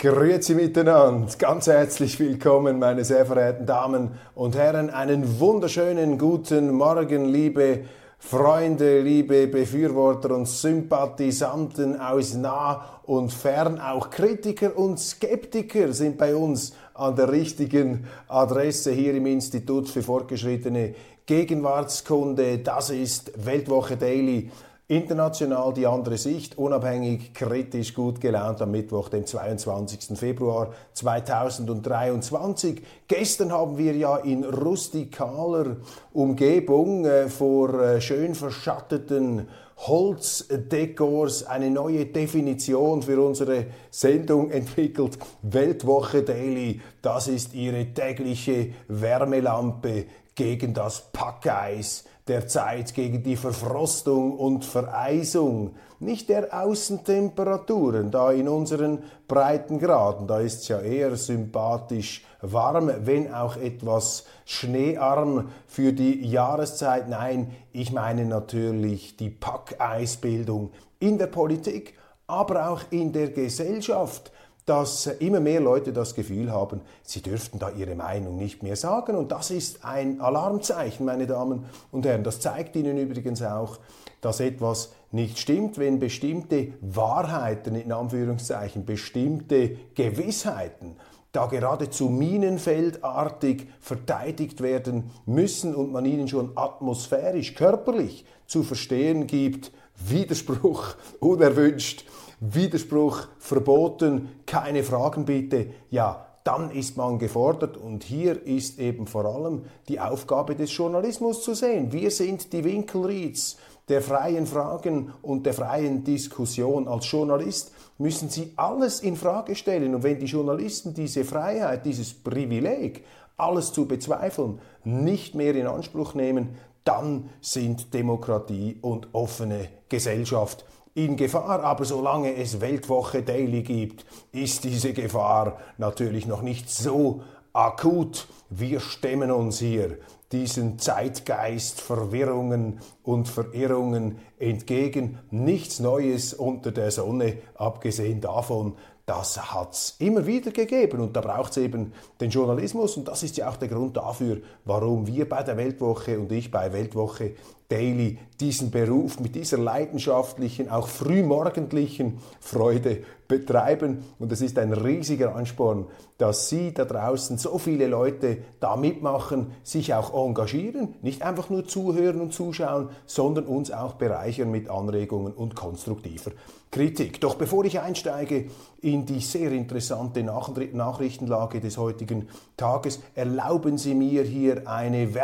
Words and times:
Grüezi 0.00 0.54
miteinander, 0.54 1.26
ganz 1.38 1.66
herzlich 1.66 2.20
willkommen, 2.20 2.78
meine 2.78 3.04
sehr 3.04 3.26
verehrten 3.26 3.66
Damen 3.66 4.12
und 4.36 4.54
Herren. 4.54 4.90
Einen 4.90 5.40
wunderschönen 5.40 6.18
guten 6.18 6.70
Morgen, 6.70 7.24
liebe 7.24 7.80
Freunde, 8.20 9.00
liebe 9.00 9.48
Befürworter 9.48 10.36
und 10.36 10.46
Sympathisanten 10.46 11.98
aus 12.00 12.34
nah 12.34 13.00
und 13.06 13.32
fern, 13.32 13.80
auch 13.80 14.08
Kritiker 14.10 14.78
und 14.78 15.00
Skeptiker 15.00 15.92
sind 15.92 16.16
bei 16.16 16.36
uns 16.36 16.74
an 16.94 17.16
der 17.16 17.32
richtigen 17.32 18.06
Adresse 18.28 18.92
hier 18.92 19.14
im 19.14 19.26
Institut 19.26 19.88
für 19.88 20.04
fortgeschrittene 20.04 20.94
Gegenwartskunde. 21.26 22.58
Das 22.58 22.90
ist 22.90 23.32
Weltwoche 23.44 23.96
Daily 23.96 24.48
International 24.90 25.74
die 25.74 25.86
andere 25.86 26.16
Sicht, 26.16 26.56
unabhängig, 26.56 27.34
kritisch, 27.34 27.92
gut 27.92 28.22
gelaunt 28.22 28.62
am 28.62 28.70
Mittwoch, 28.70 29.10
dem 29.10 29.26
22. 29.26 30.18
Februar 30.18 30.72
2023. 30.94 32.80
Gestern 33.06 33.52
haben 33.52 33.76
wir 33.76 33.94
ja 33.94 34.16
in 34.16 34.44
rustikaler 34.44 35.76
Umgebung 36.14 37.04
äh, 37.04 37.28
vor 37.28 37.78
äh, 37.78 38.00
schön 38.00 38.34
verschatteten 38.34 39.48
Holzdekors 39.76 41.44
eine 41.44 41.70
neue 41.70 42.06
Definition 42.06 43.02
für 43.02 43.22
unsere 43.22 43.66
Sendung 43.90 44.50
entwickelt. 44.50 45.18
Weltwoche 45.42 46.22
Daily, 46.22 46.80
das 47.02 47.28
ist 47.28 47.52
Ihre 47.52 47.92
tägliche 47.92 48.70
Wärmelampe 48.88 50.06
gegen 50.34 50.72
das 50.72 51.12
Packeis 51.12 52.04
der 52.28 52.46
Zeit 52.46 52.94
gegen 52.94 53.22
die 53.22 53.36
Verfrostung 53.36 54.36
und 54.36 54.64
Vereisung, 54.64 55.74
nicht 56.00 56.28
der 56.28 56.62
Außentemperaturen, 56.62 58.10
da 58.10 58.30
in 58.30 58.48
unseren 58.48 59.02
Breitengraden, 59.26 60.26
da 60.26 60.40
ist 60.40 60.62
es 60.62 60.68
ja 60.68 60.80
eher 60.80 61.16
sympathisch 61.16 62.24
warm, 62.40 62.90
wenn 63.00 63.32
auch 63.34 63.56
etwas 63.56 64.24
schneearm 64.44 65.48
für 65.66 65.92
die 65.92 66.24
Jahreszeit. 66.26 67.08
Nein, 67.08 67.52
ich 67.72 67.92
meine 67.92 68.24
natürlich 68.26 69.16
die 69.16 69.30
Packeisbildung 69.30 70.70
in 71.00 71.18
der 71.18 71.26
Politik, 71.26 71.94
aber 72.26 72.68
auch 72.68 72.82
in 72.90 73.12
der 73.12 73.30
Gesellschaft 73.30 74.30
dass 74.68 75.06
immer 75.06 75.40
mehr 75.40 75.60
Leute 75.60 75.92
das 75.92 76.14
Gefühl 76.14 76.52
haben, 76.52 76.82
sie 77.02 77.22
dürften 77.22 77.58
da 77.58 77.70
ihre 77.70 77.94
Meinung 77.94 78.36
nicht 78.36 78.62
mehr 78.62 78.76
sagen. 78.76 79.16
Und 79.16 79.32
das 79.32 79.50
ist 79.50 79.84
ein 79.84 80.20
Alarmzeichen, 80.20 81.06
meine 81.06 81.26
Damen 81.26 81.64
und 81.90 82.04
Herren. 82.04 82.22
Das 82.22 82.40
zeigt 82.40 82.76
Ihnen 82.76 82.98
übrigens 82.98 83.42
auch, 83.42 83.78
dass 84.20 84.40
etwas 84.40 84.92
nicht 85.10 85.38
stimmt, 85.38 85.78
wenn 85.78 85.98
bestimmte 85.98 86.74
Wahrheiten, 86.82 87.76
in 87.76 87.92
Anführungszeichen, 87.92 88.84
bestimmte 88.84 89.76
Gewissheiten 89.94 90.96
da 91.32 91.46
geradezu 91.46 92.08
minenfeldartig 92.08 93.68
verteidigt 93.80 94.60
werden 94.62 95.10
müssen 95.24 95.74
und 95.74 95.92
man 95.92 96.04
ihnen 96.04 96.28
schon 96.28 96.52
atmosphärisch, 96.56 97.54
körperlich 97.54 98.24
zu 98.46 98.62
verstehen 98.62 99.26
gibt, 99.26 99.70
Widerspruch, 99.94 100.94
unerwünscht, 101.20 102.04
Widerspruch 102.40 103.26
verboten, 103.38 104.28
keine 104.46 104.82
Fragen 104.82 105.24
bitte, 105.24 105.70
ja, 105.90 106.26
dann 106.44 106.70
ist 106.70 106.96
man 106.96 107.18
gefordert 107.18 107.76
und 107.76 108.04
hier 108.04 108.46
ist 108.46 108.78
eben 108.78 109.06
vor 109.06 109.26
allem 109.26 109.64
die 109.88 110.00
Aufgabe 110.00 110.54
des 110.54 110.74
Journalismus 110.74 111.42
zu 111.42 111.54
sehen. 111.54 111.92
Wir 111.92 112.10
sind 112.10 112.52
die 112.52 112.64
Winkelrieds 112.64 113.58
der 113.88 114.00
freien 114.02 114.46
Fragen 114.46 115.12
und 115.20 115.44
der 115.44 115.54
freien 115.54 116.04
Diskussion. 116.04 116.88
Als 116.88 117.10
Journalist 117.10 117.72
müssen 117.98 118.30
Sie 118.30 118.52
alles 118.56 119.00
in 119.00 119.16
Frage 119.16 119.54
stellen 119.56 119.94
und 119.94 120.02
wenn 120.02 120.20
die 120.20 120.26
Journalisten 120.26 120.94
diese 120.94 121.24
Freiheit, 121.24 121.84
dieses 121.84 122.14
Privileg, 122.14 123.04
alles 123.36 123.72
zu 123.72 123.86
bezweifeln, 123.86 124.60
nicht 124.84 125.34
mehr 125.34 125.54
in 125.54 125.66
Anspruch 125.66 126.14
nehmen, 126.14 126.56
dann 126.84 127.28
sind 127.40 127.92
Demokratie 127.92 128.78
und 128.80 129.08
offene 129.12 129.68
Gesellschaft 129.88 130.64
in 130.94 131.16
Gefahr, 131.16 131.62
aber 131.62 131.84
solange 131.84 132.34
es 132.34 132.60
Weltwoche 132.60 133.22
Daily 133.22 133.62
gibt, 133.62 134.04
ist 134.32 134.64
diese 134.64 134.92
Gefahr 134.92 135.58
natürlich 135.76 136.26
noch 136.26 136.42
nicht 136.42 136.70
so 136.70 137.22
akut. 137.52 138.28
Wir 138.50 138.80
stemmen 138.80 139.30
uns 139.30 139.58
hier 139.58 139.98
diesen 140.32 140.78
Zeitgeist, 140.78 141.80
Verwirrungen 141.80 142.80
und 143.02 143.28
Verirrungen 143.28 144.18
entgegen. 144.38 145.18
Nichts 145.30 145.80
Neues 145.80 146.34
unter 146.34 146.70
der 146.70 146.90
Sonne, 146.90 147.38
abgesehen 147.54 148.20
davon, 148.20 148.74
das 149.06 149.54
hat 149.54 149.72
es 149.72 149.96
immer 150.00 150.26
wieder 150.26 150.50
gegeben 150.50 151.00
und 151.00 151.16
da 151.16 151.22
braucht 151.22 151.52
es 151.52 151.56
eben 151.56 151.94
den 152.20 152.28
Journalismus 152.28 152.98
und 152.98 153.08
das 153.08 153.22
ist 153.22 153.38
ja 153.38 153.48
auch 153.48 153.56
der 153.56 153.68
Grund 153.68 153.96
dafür, 153.96 154.42
warum 154.66 155.06
wir 155.06 155.26
bei 155.26 155.42
der 155.42 155.56
Weltwoche 155.56 156.18
und 156.20 156.30
ich 156.30 156.50
bei 156.50 156.74
Weltwoche 156.74 157.32
Daily 157.68 158.18
diesen 158.40 158.70
Beruf 158.70 159.20
mit 159.20 159.34
dieser 159.34 159.58
leidenschaftlichen, 159.58 160.70
auch 160.70 160.88
frühmorgendlichen 160.88 162.18
Freude 162.40 163.02
betreiben. 163.26 164.04
Und 164.18 164.32
es 164.32 164.40
ist 164.40 164.58
ein 164.58 164.72
riesiger 164.72 165.34
Ansporn, 165.34 165.86
dass 166.16 166.48
Sie 166.48 166.72
da 166.72 166.84
draußen 166.84 167.36
so 167.36 167.58
viele 167.58 167.86
Leute 167.86 168.38
da 168.58 168.76
mitmachen, 168.76 169.52
sich 169.62 169.92
auch 169.92 170.14
engagieren, 170.14 170.94
nicht 171.02 171.22
einfach 171.22 171.50
nur 171.50 171.66
zuhören 171.66 172.20
und 172.22 172.32
zuschauen, 172.32 172.88
sondern 173.06 173.44
uns 173.44 173.70
auch 173.70 173.94
bereichern 173.94 174.50
mit 174.50 174.70
Anregungen 174.70 175.34
und 175.34 175.54
konstruktiver 175.54 176.32
Kritik. 176.70 177.20
Doch 177.20 177.34
bevor 177.34 177.64
ich 177.64 177.80
einsteige 177.80 178.46
in 178.80 179.04
die 179.06 179.20
sehr 179.20 179.52
interessante 179.52 180.22
Nachrichtenlage 180.22 181.60
des 181.60 181.76
heutigen 181.76 182.28
Tages, 182.56 183.00
erlauben 183.14 183.78
Sie 183.78 183.94
mir 183.94 184.22
hier 184.22 184.68
eine 184.68 185.14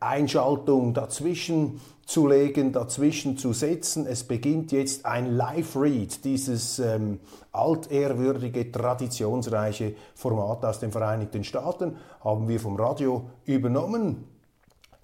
Werbeeinschaltung 0.00 0.94
dazwischen 0.94 1.80
zu 2.04 2.28
legen, 2.28 2.72
dazwischen 2.72 3.36
zu 3.36 3.52
setzen. 3.52 4.06
Es 4.06 4.24
beginnt 4.24 4.72
jetzt 4.72 5.04
ein 5.04 5.36
Live-Read, 5.36 6.24
dieses 6.24 6.78
ähm, 6.78 7.18
altehrwürdige, 7.52 8.70
traditionsreiche 8.70 9.94
Format 10.14 10.64
aus 10.64 10.78
den 10.78 10.92
Vereinigten 10.92 11.42
Staaten, 11.42 11.96
haben 12.22 12.48
wir 12.48 12.60
vom 12.60 12.76
Radio 12.76 13.30
übernommen 13.44 14.24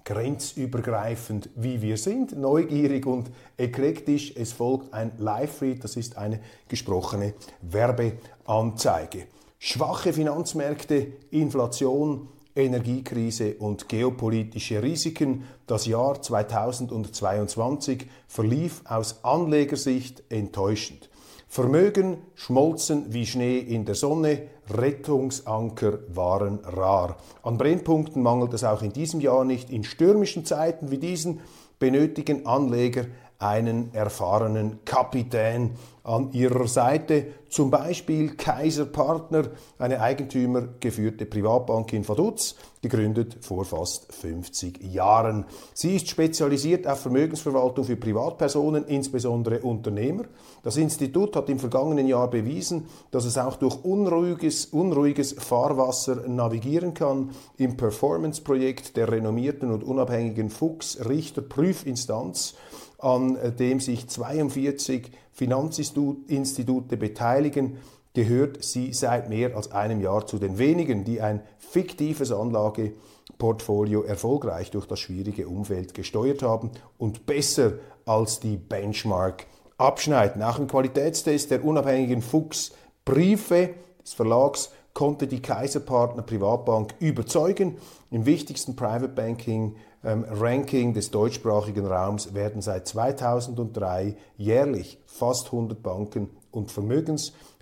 grenzübergreifend, 0.04 1.48
wie 1.54 1.80
wir 1.80 1.96
sind, 1.96 2.36
neugierig 2.36 3.06
und 3.06 3.30
eklektisch. 3.56 4.34
Es 4.36 4.52
folgt 4.52 4.92
ein 4.92 5.12
Live-Read, 5.18 5.82
das 5.82 5.96
ist 5.96 6.18
eine 6.18 6.40
gesprochene 6.68 7.34
Werbeanzeige. 7.62 9.26
Schwache 9.60 10.12
Finanzmärkte, 10.12 11.12
Inflation, 11.30 12.28
Energiekrise 12.54 13.54
und 13.54 13.88
geopolitische 13.88 14.82
Risiken. 14.82 15.44
Das 15.66 15.86
Jahr 15.86 16.20
2022 16.20 18.06
verlief 18.28 18.82
aus 18.84 19.24
Anlegersicht 19.24 20.22
enttäuschend. 20.28 21.08
Vermögen 21.48 22.18
schmolzen 22.34 23.12
wie 23.12 23.26
Schnee 23.26 23.58
in 23.58 23.84
der 23.84 23.94
Sonne, 23.94 24.48
Rettungsanker 24.70 25.98
waren 26.08 26.60
rar. 26.64 27.18
An 27.42 27.58
Brennpunkten 27.58 28.22
mangelt 28.22 28.54
es 28.54 28.64
auch 28.64 28.82
in 28.82 28.92
diesem 28.92 29.20
Jahr 29.20 29.44
nicht. 29.44 29.68
In 29.68 29.84
stürmischen 29.84 30.46
Zeiten 30.46 30.90
wie 30.90 30.98
diesen 30.98 31.40
benötigen 31.78 32.46
Anleger 32.46 33.06
einen 33.42 33.92
erfahrenen 33.94 34.84
Kapitän 34.84 35.72
an 36.04 36.32
ihrer 36.32 36.66
Seite, 36.66 37.26
zum 37.48 37.70
Beispiel 37.70 38.34
Kaiser 38.34 38.86
Partner, 38.86 39.44
eine 39.78 40.00
eigentümergeführte 40.00 41.26
Privatbank 41.26 41.92
in 41.92 42.08
Vaduz, 42.08 42.56
gegründet 42.80 43.36
vor 43.42 43.64
fast 43.64 44.12
50 44.12 44.82
Jahren. 44.92 45.44
Sie 45.74 45.94
ist 45.94 46.08
spezialisiert 46.08 46.88
auf 46.88 47.00
Vermögensverwaltung 47.00 47.84
für 47.84 47.96
Privatpersonen, 47.96 48.84
insbesondere 48.86 49.60
Unternehmer. 49.60 50.24
Das 50.64 50.76
Institut 50.76 51.36
hat 51.36 51.48
im 51.48 51.60
vergangenen 51.60 52.08
Jahr 52.08 52.28
bewiesen, 52.28 52.86
dass 53.12 53.24
es 53.24 53.38
auch 53.38 53.56
durch 53.56 53.84
unruhiges, 53.84 54.66
unruhiges 54.66 55.34
Fahrwasser 55.38 56.26
navigieren 56.26 56.94
kann. 56.94 57.30
Im 57.58 57.76
Performance-Projekt 57.76 58.96
der 58.96 59.12
renommierten 59.12 59.70
und 59.70 59.84
unabhängigen 59.84 60.50
Fuchs 60.50 60.98
Richter 61.08 61.42
Prüfinstanz 61.42 62.54
an 63.02 63.36
dem 63.58 63.80
sich 63.80 64.08
42 64.08 65.10
Finanzinstitute 65.32 66.96
beteiligen, 66.96 67.78
gehört 68.14 68.62
sie 68.62 68.92
seit 68.92 69.28
mehr 69.28 69.56
als 69.56 69.72
einem 69.72 70.00
Jahr 70.00 70.26
zu 70.26 70.38
den 70.38 70.58
wenigen, 70.58 71.04
die 71.04 71.20
ein 71.20 71.40
fiktives 71.58 72.30
Anlageportfolio 72.30 74.02
erfolgreich 74.02 74.70
durch 74.70 74.86
das 74.86 75.00
schwierige 75.00 75.48
Umfeld 75.48 75.94
gesteuert 75.94 76.42
haben 76.42 76.70
und 76.98 77.26
besser 77.26 77.74
als 78.04 78.40
die 78.40 78.56
Benchmark 78.56 79.46
abschneiden. 79.78 80.42
Auch 80.42 80.58
im 80.58 80.66
Qualitätstest 80.66 81.50
der 81.50 81.64
unabhängigen 81.64 82.22
Fuchs 82.22 82.72
Briefe 83.04 83.70
des 84.02 84.12
Verlags 84.12 84.70
konnte 84.94 85.26
die 85.26 85.40
Kaiserpartner 85.40 86.22
Privatbank 86.22 86.94
überzeugen. 87.00 87.78
Im 88.10 88.26
wichtigsten 88.26 88.76
Private 88.76 89.08
Banking 89.08 89.76
ähm, 90.04 90.24
Ranking 90.28 90.94
des 90.94 91.10
deutschsprachigen 91.10 91.86
Raums 91.86 92.34
werden 92.34 92.62
seit 92.62 92.88
2003 92.88 94.16
jährlich 94.36 94.98
fast 95.06 95.46
100 95.46 95.82
Banken 95.82 96.30
und 96.50 96.70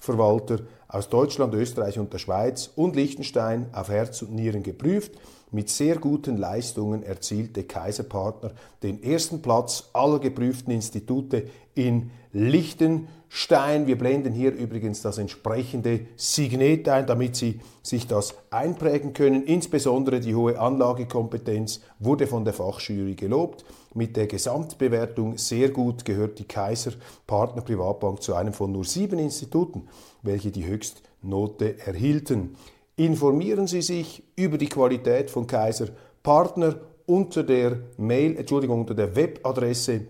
Vermögensverwalter 0.00 0.60
aus 0.88 1.08
Deutschland, 1.08 1.54
Österreich 1.54 1.98
und 1.98 2.12
der 2.12 2.18
Schweiz 2.18 2.70
und 2.74 2.96
Liechtenstein 2.96 3.66
auf 3.72 3.90
Herz 3.90 4.22
und 4.22 4.34
Nieren 4.34 4.62
geprüft. 4.62 5.12
Mit 5.52 5.68
sehr 5.68 5.96
guten 5.96 6.36
Leistungen 6.36 7.02
erzielte 7.02 7.64
Kaiserpartner 7.64 8.52
den 8.82 9.02
ersten 9.02 9.42
Platz 9.42 9.90
aller 9.92 10.18
geprüften 10.18 10.72
Institute 10.72 11.48
in 11.74 12.10
Liechtenstein. 12.32 13.86
Wir 13.86 13.98
blenden 13.98 14.32
hier 14.32 14.52
übrigens 14.52 15.02
das 15.02 15.18
entsprechende 15.18 16.06
Signet 16.16 16.88
ein, 16.88 17.06
damit 17.06 17.34
Sie 17.34 17.60
sich 17.82 18.06
das 18.06 18.34
einprägen 18.50 19.12
können. 19.12 19.42
Insbesondere 19.42 20.20
die 20.20 20.36
hohe 20.36 20.58
Anlagekompetenz 20.58 21.80
wurde 21.98 22.28
von 22.28 22.44
der 22.44 22.54
Fachjury 22.54 23.14
gelobt. 23.14 23.64
Mit 23.92 24.16
der 24.16 24.28
Gesamtbewertung 24.28 25.36
sehr 25.36 25.70
gut 25.70 26.04
gehört 26.04 26.38
die 26.38 26.44
Kaiser 26.44 26.92
Partner 27.26 27.62
Privatbank 27.62 28.22
zu 28.22 28.36
einem 28.36 28.52
von 28.52 28.70
nur 28.70 28.84
sieben 28.84 29.18
Instituten, 29.18 29.88
welche 30.22 30.50
die 30.50 30.66
Höchstnote 30.66 31.78
erhielten. 31.86 32.56
Informieren 32.96 33.66
Sie 33.66 33.82
sich 33.82 34.22
über 34.36 34.56
die 34.58 34.68
Qualität 34.68 35.30
von 35.30 35.46
Kaiser 35.46 35.88
Partner 36.22 36.78
unter 37.06 37.42
der 37.42 37.78
Mail, 37.96 38.36
Entschuldigung, 38.36 38.80
unter 38.80 38.94
der 38.94 39.16
Webadresse 39.16 40.02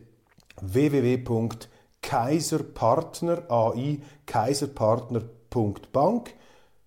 www.kaiserpartner, 0.61 3.45
AI, 3.49 4.01
kaiserpartner.bank, 4.27 6.35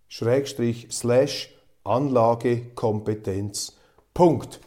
Schrägstrich, 0.07 0.87
slash, 0.91 1.55
Anlagekompetenz, 1.83 3.75
Punkt. 4.13 4.59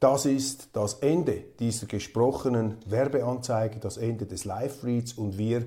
Das 0.00 0.26
ist 0.26 0.70
das 0.74 0.94
Ende 0.94 1.44
dieser 1.58 1.86
gesprochenen 1.86 2.76
Werbeanzeige, 2.86 3.80
das 3.80 3.96
Ende 3.96 4.26
des 4.26 4.44
Live-Reads 4.44 5.14
und 5.14 5.38
wir 5.38 5.64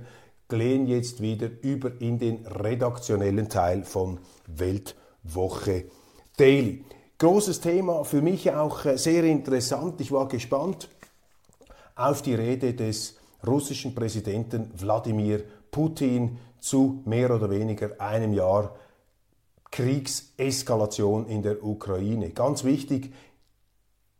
gehen 0.51 0.85
jetzt 0.85 1.21
wieder 1.21 1.49
über 1.61 2.01
in 2.01 2.19
den 2.19 2.45
redaktionellen 2.45 3.47
Teil 3.47 3.83
von 3.83 4.19
Weltwoche 4.47 5.85
Daily. 6.37 6.83
Großes 7.17 7.61
Thema, 7.61 8.03
für 8.03 8.21
mich 8.21 8.51
auch 8.51 8.85
äh, 8.85 8.97
sehr 8.97 9.23
interessant. 9.23 10.01
Ich 10.01 10.11
war 10.11 10.27
gespannt 10.27 10.89
auf 11.95 12.21
die 12.21 12.35
Rede 12.35 12.73
des 12.73 13.17
russischen 13.45 13.95
Präsidenten 13.95 14.71
Wladimir 14.75 15.43
Putin 15.71 16.37
zu 16.59 17.01
mehr 17.05 17.33
oder 17.33 17.49
weniger 17.49 17.99
einem 17.99 18.33
Jahr 18.33 18.75
Kriegseskalation 19.71 21.27
in 21.27 21.43
der 21.43 21.63
Ukraine. 21.63 22.31
Ganz 22.31 22.63
wichtig, 22.63 23.13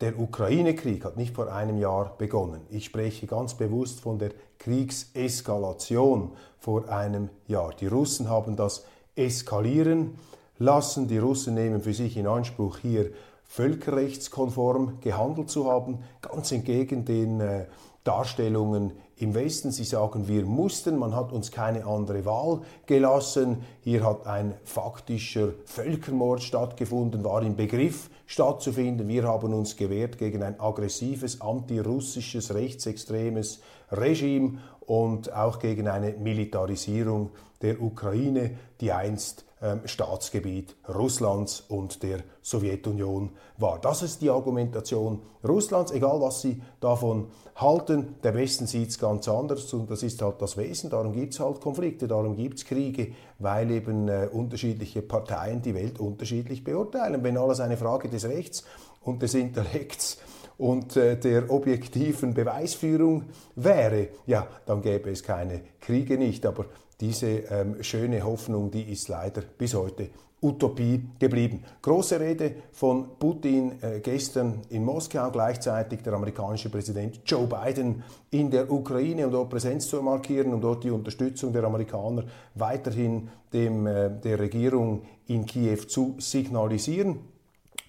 der 0.02 0.20
Ukraine-Krieg 0.20 1.06
hat 1.06 1.16
nicht 1.16 1.36
vor 1.36 1.52
einem 1.54 1.78
Jahr 1.78 2.16
begonnen. 2.18 2.62
Ich 2.70 2.86
spreche 2.86 3.28
ganz 3.28 3.54
bewusst 3.54 4.00
von 4.00 4.18
der 4.18 4.32
Kriegseskalation 4.58 6.32
vor 6.58 6.90
einem 6.90 7.30
Jahr. 7.48 7.74
Die 7.80 7.88
Russen 7.88 8.30
haben 8.30 8.56
das 8.56 8.86
eskalieren 9.16 10.16
lassen. 10.58 11.08
Die 11.08 11.20
Russen 11.20 11.54
nehmen 11.54 11.82
für 11.82 11.94
sich 11.94 12.18
in 12.18 12.28
Anspruch, 12.28 12.80
hier 12.80 13.12
völkerrechtskonform 13.44 15.00
gehandelt 15.02 15.50
zu 15.50 15.70
haben, 15.70 16.00
ganz 16.22 16.52
entgegen 16.52 17.06
den 17.06 17.40
äh, 17.42 17.66
Darstellungen 18.04 18.94
im 19.18 19.36
Westen. 19.36 19.72
Sie 19.72 19.84
sagen, 19.84 20.28
wir 20.28 20.46
mussten, 20.46 20.98
man 20.98 21.16
hat 21.16 21.32
uns 21.32 21.52
keine 21.52 21.86
andere 21.86 22.26
Wahl 22.26 22.62
gelassen. 22.86 23.64
Hier 23.82 24.04
hat 24.04 24.26
ein 24.26 24.56
faktischer 24.64 25.50
Völkermord 25.66 26.42
stattgefunden, 26.42 27.24
war 27.24 27.44
im 27.44 27.56
Begriff 27.56 28.10
stattzufinden. 28.32 29.10
Wir 29.10 29.24
haben 29.24 29.54
uns 29.54 29.76
gewehrt 29.76 30.18
gegen 30.18 30.42
ein 30.42 30.58
aggressives, 30.58 31.42
antirussisches, 31.42 32.54
rechtsextremes 32.54 33.62
Regime 33.92 34.60
und 34.80 35.34
auch 35.34 35.60
gegen 35.60 35.90
eine 35.90 36.14
Militarisierung 36.14 37.32
der 37.62 37.82
Ukraine, 37.82 38.52
die 38.80 38.94
einst 38.94 39.44
Staatsgebiet 39.86 40.76
Russlands 40.90 41.62
und 41.68 42.02
der 42.02 42.20
Sowjetunion 42.42 43.30
war. 43.58 43.80
Das 43.80 44.02
ist 44.02 44.22
die 44.22 44.30
Argumentation 44.30 45.22
Russlands, 45.48 45.92
egal 45.92 46.20
was 46.20 46.42
Sie 46.42 46.62
davon 46.80 47.28
halten. 47.56 48.16
Der 48.24 48.34
Westen 48.34 48.66
sieht 48.66 48.90
es 48.90 49.00
ganz 49.00 49.28
anders 49.28 49.72
und 49.74 49.90
das 49.92 50.02
ist 50.02 50.22
halt 50.22 50.42
das 50.42 50.58
Wesen. 50.58 50.90
Darum 50.90 51.14
gibt 51.14 51.34
es 51.34 51.40
halt 51.40 51.62
Konflikte, 51.62 52.08
darum 52.08 52.36
gibt 52.36 52.58
es 52.58 52.66
Kriege, 52.66 53.14
weil 53.38 53.70
eben 53.72 54.08
äh, 54.08 54.30
unterschiedliche 54.32 55.04
Parteien 55.04 55.62
die 55.62 55.76
Welt 55.76 56.00
unterschiedlich 56.00 56.64
beurteilen. 56.64 57.24
Wenn 57.24 57.38
alles 57.38 57.60
eine 57.60 57.78
Frage 57.78 58.10
des 58.10 58.26
Rechts 58.26 58.64
und 59.02 59.22
des 59.22 59.36
Intellekts 59.36 60.18
und 60.58 60.96
äh, 60.96 61.18
der 61.18 61.50
objektiven 61.52 62.34
Beweisführung 62.34 63.26
wäre, 63.56 64.10
ja, 64.26 64.48
dann 64.66 64.82
gäbe 64.82 65.12
es 65.12 65.24
keine 65.24 65.62
Kriege 65.80 66.18
nicht. 66.18 66.46
Aber 66.46 66.66
diese 67.02 67.28
ähm, 67.28 67.84
schöne 67.84 68.24
Hoffnung, 68.24 68.72
die 68.72 68.84
ist 68.84 69.10
leider 69.10 69.42
bis 69.42 69.74
heute 69.74 70.10
Utopie 70.42 71.04
geblieben. 71.20 71.64
Große 71.82 72.20
Rede 72.20 72.56
von 72.72 73.18
Putin 73.20 73.74
äh, 73.82 74.00
gestern 74.00 74.62
in 74.70 74.84
Moskau, 74.84 75.30
gleichzeitig 75.30 76.02
der 76.02 76.14
amerikanische 76.14 76.70
Präsident 76.70 77.22
Joe 77.26 77.48
Biden 77.48 78.04
in 78.32 78.50
der 78.50 78.72
Ukraine, 78.72 79.26
um 79.26 79.32
dort 79.32 79.50
Präsenz 79.50 79.88
zu 79.88 80.02
markieren, 80.02 80.54
um 80.54 80.62
dort 80.62 80.84
die 80.84 80.90
Unterstützung 80.90 81.54
der 81.54 81.64
Amerikaner 81.64 82.24
weiterhin 82.56 83.30
dem, 83.54 83.86
äh, 83.86 84.10
der 84.10 84.40
Regierung 84.40 85.04
in 85.28 85.46
Kiew 85.46 85.84
zu 85.88 86.16
signalisieren. 86.18 87.20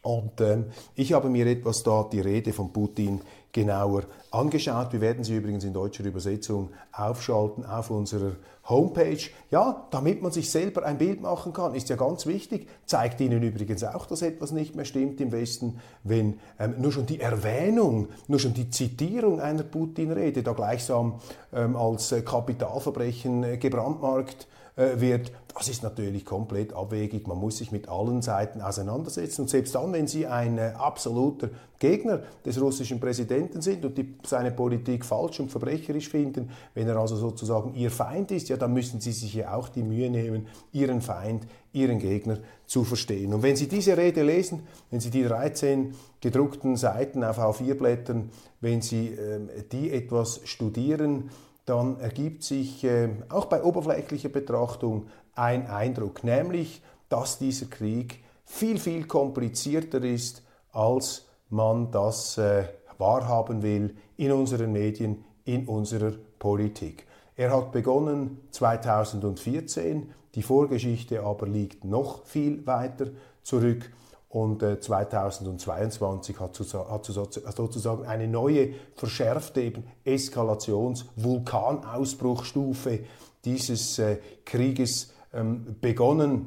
Und 0.03 0.41
ähm, 0.41 0.67
ich 0.95 1.13
habe 1.13 1.31
mir 1.31 1.47
etwas 1.47 1.83
da 1.85 2.07
die 2.11 2.21
Rede 2.21 2.53
von 2.53 2.73
Putin 2.73 3.21
genauer 3.53 4.05
angeschaut. 4.31 4.93
Wir 4.93 5.01
werden 5.01 5.25
sie 5.25 5.37
übrigens 5.37 5.65
in 5.65 5.75
deutscher 5.75 6.05
Übersetzung 6.05 6.71
aufschalten 6.93 7.67
auf 7.67 7.91
unserer 7.91 8.33
Homepage. 8.69 9.19
Ja, 9.51 9.87
damit 9.91 10.23
man 10.23 10.33
sich 10.33 10.51
selber 10.51 10.85
ein 10.85 10.97
Bild 10.99 11.21
machen 11.21 11.53
kann, 11.53 11.75
ist 11.75 11.89
ja 11.89 11.97
ganz 11.97 12.27
wichtig. 12.27 12.69
Zeigt 12.87 13.21
Ihnen 13.21 13.43
übrigens 13.43 13.85
auch, 13.85 14.07
dass 14.07 14.23
etwas 14.23 14.53
nicht 14.53 14.75
mehr 14.75 14.85
stimmt 14.85 15.21
im 15.21 15.33
Westen, 15.33 15.81
wenn 16.05 16.39
ähm, 16.59 16.77
nur 16.79 16.93
schon 16.93 17.07
die 17.07 17.21
Erwähnung, 17.21 18.09
nur 18.29 18.39
schon 18.39 18.55
die 18.55 18.71
Zitierung 18.71 19.41
einer 19.41 19.65
Putin-Rede 19.65 20.43
da 20.43 20.53
gleichsam 20.53 21.21
ähm, 21.53 21.77
als 21.77 22.13
äh, 22.13 22.23
Kapitalverbrechen 22.23 23.45
äh, 23.45 23.57
gebrandmarkt 23.59 24.47
wird, 24.77 25.33
das 25.55 25.69
ist 25.69 25.83
natürlich 25.83 26.25
komplett 26.25 26.73
abwegig. 26.73 27.27
Man 27.27 27.39
muss 27.39 27.59
sich 27.59 27.73
mit 27.73 27.89
allen 27.89 28.23
Seiten 28.23 28.63
auseinandersetzen. 28.63 29.43
Und 29.43 29.49
selbst 29.49 29.75
dann, 29.75 29.93
wenn 29.93 30.07
Sie 30.07 30.27
ein 30.27 30.57
äh, 30.57 30.73
absoluter 30.77 31.51
Gegner 31.79 32.23
des 32.45 32.61
russischen 32.61 33.01
Präsidenten 33.01 33.61
sind 33.61 33.85
und 33.85 33.99
die, 33.99 34.15
seine 34.25 34.51
Politik 34.51 35.05
falsch 35.05 35.41
und 35.41 35.51
verbrecherisch 35.51 36.09
finden, 36.09 36.51
wenn 36.75 36.89
er 36.89 36.97
also 36.97 37.17
sozusagen 37.17 37.75
Ihr 37.75 37.91
Feind 37.91 38.31
ist, 38.31 38.49
ja, 38.49 38.57
dann 38.57 38.73
müssen 38.73 39.01
Sie 39.01 39.13
sich 39.13 39.35
ja 39.35 39.55
auch 39.55 39.69
die 39.69 39.83
Mühe 39.83 40.09
nehmen, 40.09 40.47
Ihren 40.73 41.03
Feind, 41.03 41.47
Ihren 41.73 41.99
Gegner 41.99 42.39
zu 42.67 42.85
verstehen. 42.85 43.35
Und 43.35 43.43
wenn 43.43 43.57
Sie 43.57 43.69
diese 43.69 43.97
Rede 43.97 44.23
lesen, 44.23 44.63
wenn 44.91 45.01
Sie 45.01 45.11
die 45.11 45.25
13 45.25 45.95
gedruckten 46.21 46.77
Seiten 46.77 47.25
auf 47.25 47.39
A4-Blättern, 47.39 48.31
wenn 48.61 48.81
Sie 48.81 49.09
äh, 49.09 49.41
die 49.71 49.91
etwas 49.91 50.41
studieren, 50.45 51.31
dann 51.65 52.01
ergibt 52.01 52.43
sich 52.43 52.85
äh, 52.85 53.11
auch 53.29 53.47
bei 53.47 53.63
oberflächlicher 53.63 54.29
Betrachtung 54.29 55.07
ein 55.35 55.67
Eindruck, 55.67 56.25
nämlich, 56.25 56.83
dass 57.09 57.39
dieser 57.39 57.67
Krieg 57.67 58.23
viel, 58.45 58.79
viel 58.79 59.07
komplizierter 59.07 60.03
ist, 60.03 60.43
als 60.73 61.27
man 61.49 61.91
das 61.91 62.39
äh, 62.39 62.65
wahrhaben 62.99 63.63
will 63.63 63.95
in 64.17 64.33
unseren 64.33 64.73
Medien, 64.73 65.25
in 65.45 65.67
unserer 65.67 66.13
Politik. 66.39 67.07
Er 67.37 67.55
hat 67.55 67.73
begonnen 67.73 68.41
2014, 68.51 70.13
die 70.35 70.43
Vorgeschichte 70.43 71.23
aber 71.23 71.47
liegt 71.47 71.85
noch 71.85 72.25
viel 72.25 72.67
weiter 72.67 73.07
zurück. 73.43 73.91
Und 74.33 74.63
2022 74.63 76.41
hat, 76.41 76.55
sozusagen 76.55 78.07
eine 78.07 78.27
neue, 78.27 78.71
verschärfte 78.95 79.75
Eskalations-Vulkanausbruchstufe 80.07 83.01
dieses 83.45 83.99
äh, 83.99 84.17
Krieges 84.47 85.13
ähm, 85.35 85.77
begonnen. 85.83 86.47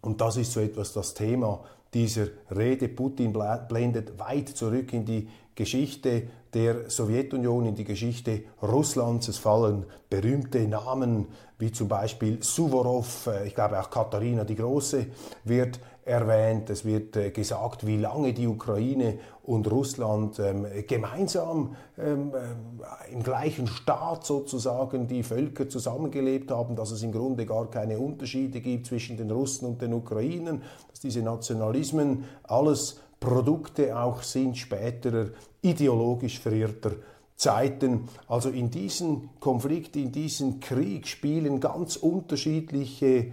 Und 0.00 0.20
das 0.20 0.36
ist 0.36 0.50
so 0.50 0.58
etwas 0.58 0.92
das 0.92 1.14
Thema 1.14 1.62
dieser 1.94 2.26
Rede. 2.50 2.88
Putin 2.88 3.32
blendet 3.32 4.18
weit 4.18 4.48
zurück 4.48 4.92
in 4.92 5.04
die 5.04 5.28
Geschichte 5.54 6.24
der 6.54 6.90
Sowjetunion, 6.90 7.66
in 7.66 7.74
die 7.74 7.84
Geschichte 7.84 8.44
Russlands. 8.62 9.28
Es 9.28 9.38
fallen 9.38 9.86
berühmte 10.10 10.66
Namen 10.66 11.26
wie 11.58 11.70
zum 11.70 11.86
Beispiel 11.86 12.42
Suvorov, 12.42 13.28
äh, 13.28 13.46
ich 13.46 13.54
glaube 13.54 13.78
auch 13.78 13.88
Katharina 13.88 14.44
die 14.44 14.56
Große 14.56 15.06
wird 15.44 15.78
erwähnt. 16.04 16.68
Es 16.70 16.84
wird 16.84 17.16
äh, 17.16 17.30
gesagt, 17.30 17.86
wie 17.86 17.96
lange 17.96 18.32
die 18.32 18.46
Ukraine 18.46 19.18
und 19.42 19.70
Russland 19.70 20.38
ähm, 20.38 20.66
gemeinsam 20.86 21.76
ähm, 21.98 22.32
äh, 22.34 23.12
im 23.12 23.22
gleichen 23.22 23.66
Staat 23.66 24.24
sozusagen 24.24 25.06
die 25.06 25.22
Völker 25.22 25.68
zusammengelebt 25.68 26.50
haben, 26.50 26.76
dass 26.76 26.90
es 26.90 27.02
im 27.02 27.12
Grunde 27.12 27.46
gar 27.46 27.70
keine 27.70 27.98
Unterschiede 27.98 28.60
gibt 28.60 28.86
zwischen 28.86 29.16
den 29.16 29.30
Russen 29.30 29.66
und 29.66 29.82
den 29.82 29.94
Ukrainern, 29.94 30.62
dass 30.90 31.00
diese 31.00 31.22
Nationalismen 31.22 32.24
alles 32.44 33.00
Produkte 33.20 33.96
auch 33.96 34.22
sind 34.22 34.58
späterer 34.58 35.28
ideologisch 35.60 36.40
verirrter 36.40 36.92
Zeiten. 37.36 38.08
Also 38.26 38.50
in 38.50 38.70
diesen 38.70 39.30
Konflikt, 39.38 39.96
in 39.96 40.10
diesen 40.10 40.58
Krieg 40.58 41.06
spielen 41.06 41.60
ganz 41.60 41.96
unterschiedliche 41.96 43.32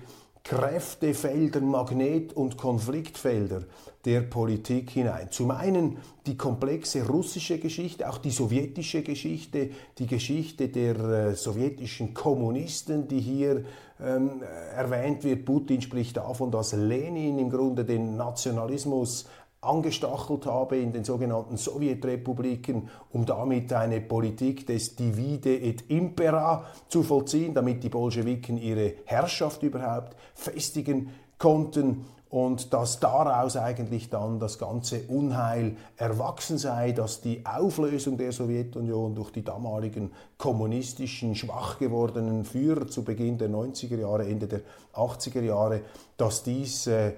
Kräftefelder, 0.50 1.62
Magnet- 1.62 2.34
und 2.34 2.58
Konfliktfelder 2.58 3.66
der 4.04 4.22
Politik 4.22 4.90
hinein. 4.90 5.28
Zum 5.30 5.52
einen 5.52 5.98
die 6.26 6.38
komplexe 6.38 7.06
russische 7.06 7.60
Geschichte, 7.60 8.10
auch 8.10 8.18
die 8.18 8.32
sowjetische 8.32 9.04
Geschichte, 9.04 9.70
die 10.00 10.08
Geschichte 10.08 10.70
der 10.70 10.96
äh, 11.00 11.36
sowjetischen 11.36 12.16
Kommunisten, 12.16 13.08
die 13.08 13.20
hier 13.20 13.64
ähm, 14.04 14.42
erwähnt 14.76 15.24
wird. 15.24 15.46
Putin 15.46 15.84
spricht 15.84 16.18
davon, 16.18 16.50
dass 16.50 16.74
Lenin 16.74 17.38
im 17.38 17.52
Grunde 17.52 17.86
den 17.86 18.18
Nationalismus 18.18 19.28
angestachelt 19.62 20.46
habe 20.46 20.78
in 20.78 20.94
den 20.94 21.04
sogenannten 21.04 21.58
Sowjetrepubliken, 21.58 22.90
um 23.12 23.26
damit 23.26 23.74
eine 23.74 24.00
Politik 24.00 24.66
des 24.66 24.96
Divide 24.96 25.56
et 25.56 25.90
Impera 25.90 26.66
zu 26.88 27.04
vollziehen, 27.04 27.54
damit 27.54 27.84
die 27.84 27.90
Bolschewiken 27.90 28.58
ihre 28.58 28.94
Herrschaft 29.06 29.64
überhaupt 29.64 30.16
festigen 30.34 31.10
konnten 31.38 32.06
und 32.30 32.74
dass 32.74 33.00
daraus 33.00 33.58
eigentlich 33.58 34.10
dann 34.10 34.40
das 34.40 34.60
ganze 34.60 35.02
Unheil 35.08 35.76
erwachsen 35.98 36.60
sei, 36.60 36.92
dass 36.92 37.22
die 37.22 37.44
Auflösung 37.44 38.18
der 38.18 38.32
Sowjetunion 38.32 39.16
durch 39.16 39.32
die 39.32 39.44
damaligen 39.44 40.12
kommunistischen, 40.38 41.36
schwach 41.36 41.80
gewordenen 41.80 42.46
Führer 42.46 42.88
zu 42.88 43.04
Beginn 43.04 43.40
der 43.40 43.50
90er 43.50 43.98
Jahre, 43.98 44.28
Ende 44.28 44.48
der 44.48 44.62
80er 44.94 45.42
Jahre, 45.42 45.82
dass 46.18 46.44
dies 46.44 46.86
äh, 46.86 47.10
äh, 47.10 47.14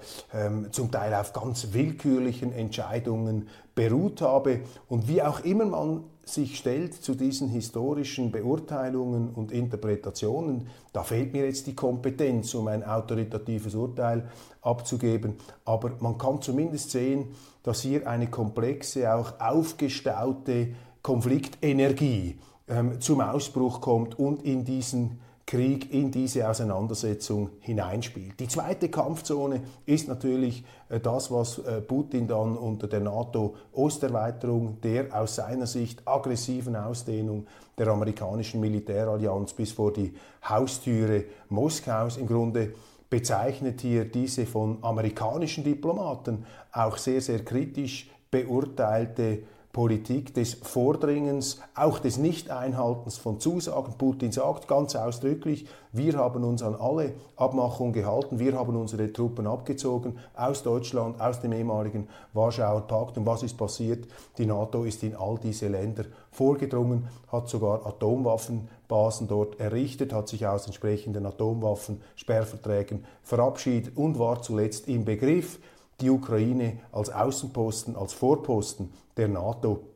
zum 0.72 0.92
Teil 0.92 1.14
auf 1.14 1.34
ganz 1.34 1.74
willkürlichen 1.74 2.54
Entscheidungen 2.54 3.50
beruht 3.76 4.22
habe. 4.22 4.62
Und 4.88 5.10
wie 5.10 5.22
auch 5.22 5.42
immer 5.42 5.66
man 5.66 6.04
sich 6.24 6.58
stellt 6.58 6.94
zu 6.94 7.16
diesen 7.16 7.50
historischen 7.50 8.32
Beurteilungen 8.32 9.32
und 9.32 9.52
Interpretationen, 9.52 10.68
da 10.94 11.04
fehlt 11.04 11.34
mir 11.34 11.46
jetzt 11.46 11.68
die 11.68 11.76
Kompetenz, 11.76 12.54
um 12.54 12.68
ein 12.68 12.84
autoritatives 12.84 13.76
Urteil 13.76 14.30
abzugeben. 14.62 15.36
Aber 15.66 15.92
man 16.00 16.18
kann 16.18 16.42
zumindest 16.42 16.92
sehen, 16.92 17.30
dass 17.64 17.82
hier 17.82 18.08
eine 18.08 18.28
komplexe, 18.28 19.14
auch 19.14 19.40
aufgestaute 19.40 20.76
Konfliktenergie 21.02 22.40
ähm, 22.68 23.02
zum 23.02 23.22
Ausbruch 23.22 23.82
kommt 23.82 24.18
und 24.20 24.44
in 24.44 24.64
diesen 24.64 25.20
Krieg 25.52 25.94
in 25.94 26.12
diese 26.12 26.50
Auseinandersetzung 26.50 27.50
hineinspielt. 27.60 28.40
Die 28.40 28.48
zweite 28.48 28.88
Kampfzone 28.88 29.60
ist 29.86 30.08
natürlich 30.08 30.64
äh, 30.88 31.02
das, 31.02 31.30
was 31.30 31.60
äh, 31.60 31.82
Putin 31.82 32.26
dann 32.26 32.56
unter 32.56 32.88
der 32.88 33.02
NATO-Osterweiterung, 33.02 34.80
der 34.80 35.14
aus 35.14 35.36
seiner 35.36 35.68
Sicht 35.68 36.08
aggressiven 36.08 36.78
Ausdehnung 36.78 37.48
der 37.78 37.90
amerikanischen 37.90 38.62
Militärallianz 38.62 39.52
bis 39.52 39.74
vor 39.74 39.92
die 39.92 40.14
Haustüre 40.48 41.26
Moskaus 41.50 42.16
im 42.16 42.28
Grunde 42.28 42.74
bezeichnet 43.10 43.82
hier 43.82 44.06
diese 44.06 44.46
von 44.46 44.78
amerikanischen 44.82 45.66
Diplomaten 45.66 46.46
auch 46.72 46.96
sehr, 46.96 47.20
sehr 47.20 47.44
kritisch 47.44 48.10
beurteilte 48.32 49.40
Politik 49.74 50.34
des 50.34 50.56
Vordringens, 50.56 51.62
auch 51.76 52.00
des 52.00 52.18
Nichteinhaltens 52.18 53.18
von 53.18 53.40
Zusagen. 53.40 53.94
Putin 53.98 54.34
sagt 54.34 54.68
ganz 54.68 54.96
ausdrücklich, 54.96 55.66
wir 55.94 56.18
haben 56.18 56.44
uns 56.44 56.62
an 56.62 56.76
alle 56.76 57.14
Abmachungen 57.38 57.94
gehalten, 57.94 58.40
wir 58.40 58.58
haben 58.58 58.76
unsere 58.76 59.14
Truppen 59.14 59.48
abgezogen 59.48 60.18
aus 60.36 60.64
Deutschland, 60.64 61.22
aus 61.22 61.40
dem 61.40 61.54
ehemaligen 61.54 62.10
Warschauer 62.34 62.82
Pakt. 62.82 63.18
Und 63.18 63.26
was 63.26 63.44
ist 63.44 63.58
passiert? 63.58 64.08
Die 64.38 64.46
NATO 64.46 64.84
ist 64.84 65.04
in 65.04 65.16
all 65.16 65.38
diese 65.42 65.70
Länder 65.70 66.04
vorgedrungen, 66.32 67.08
hat 67.32 67.48
sogar 67.48 67.86
Atomwaffenbasen 67.86 69.28
dort 69.30 69.60
errichtet, 69.60 70.12
hat 70.12 70.28
sich 70.28 70.46
aus 70.46 70.66
entsprechenden 70.66 71.26
Atomwaffensperrverträgen 71.26 73.06
verabschiedet 73.24 73.96
und 73.96 74.20
war 74.20 74.42
zuletzt 74.42 74.90
im 74.90 75.06
Begriff, 75.06 75.60
die 76.02 76.10
Ukraine 76.10 76.80
als 76.92 77.10
Außenposten, 77.10 77.96
als 77.96 78.14
Vorposten 78.14 78.92
der 79.18 79.28
NATO 79.28 79.88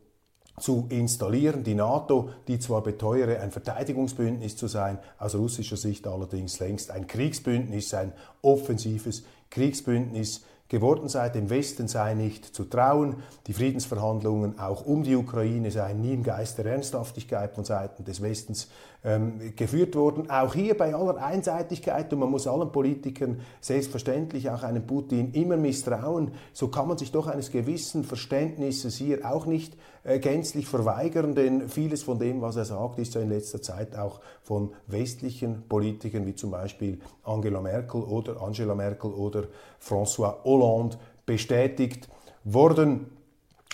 zu 0.60 0.86
installieren. 0.90 1.64
Die 1.64 1.76
NATO, 1.76 2.30
die 2.48 2.60
zwar 2.60 2.82
beteuere, 2.82 3.40
ein 3.42 3.52
Verteidigungsbündnis 3.52 4.56
zu 4.56 4.68
sein, 4.68 5.00
aus 5.20 5.36
russischer 5.36 5.78
Sicht 5.78 6.08
allerdings 6.08 6.60
längst 6.60 6.92
ein 6.92 7.08
Kriegsbündnis, 7.08 7.94
ein 7.94 8.14
offensives 8.42 9.24
Kriegsbündnis 9.50 10.46
geworden 10.68 11.10
sei. 11.10 11.30
Dem 11.30 11.50
Westen 11.50 11.88
sei 11.88 12.14
nicht 12.14 12.46
zu 12.46 12.66
trauen. 12.66 13.18
Die 13.48 13.54
Friedensverhandlungen 13.54 14.58
auch 14.60 14.86
um 14.86 15.04
die 15.04 15.16
Ukraine 15.16 15.72
seien 15.72 16.02
nie 16.02 16.14
im 16.14 16.24
Geist 16.24 16.58
der 16.58 16.66
Ernsthaftigkeit 16.66 17.54
von 17.54 17.66
Seiten 17.66 18.06
des 18.06 18.22
Westens 18.22 18.70
ähm, 19.06 19.54
geführt 19.56 19.96
worden. 19.96 20.30
Auch 20.30 20.56
hier 20.56 20.76
bei 20.76 20.94
aller 20.94 21.18
Einseitigkeit, 21.18 22.12
und 22.12 22.20
man 22.20 22.32
muss 22.32 22.48
allen 22.48 22.72
Politikern 22.72 23.40
selbstverständlich 23.62 24.50
auch 24.50 24.64
einem 24.64 24.86
Putin 24.86 25.32
immer 25.34 25.58
misstrauen, 25.58 26.32
so 26.54 26.70
kann 26.70 26.88
man 26.88 26.98
sich 26.98 27.12
doch 27.12 27.28
eines 27.28 27.52
gewissen 27.52 28.04
Verständnisses 28.04 28.98
hier 28.98 29.32
auch 29.32 29.46
nicht 29.46 29.78
äh, 30.04 30.20
gänzlich 30.20 30.68
verweigern, 30.68 31.36
denn 31.36 31.70
vieles 31.70 32.02
von 32.02 32.18
dem, 32.18 32.42
was 32.42 32.56
er 32.56 32.66
sagt, 32.66 32.98
ist 32.98 33.14
ja 33.14 33.22
in 33.22 33.30
letzter 33.30 33.62
Zeit 33.62 33.96
auch 33.96 34.22
von 34.42 34.74
westlichen 34.88 35.68
Politikern 35.70 36.26
wie 36.26 36.36
zum 36.36 36.52
Beispiel 36.52 37.00
Angela 37.24 37.62
Merkel 37.62 38.02
oder 38.02 38.42
Angela 38.42 38.74
Merkel 38.74 39.12
oder 39.12 39.44
François 39.80 40.44
Hollande 40.44 40.98
bestätigt 41.26 42.10
worden. 42.44 43.08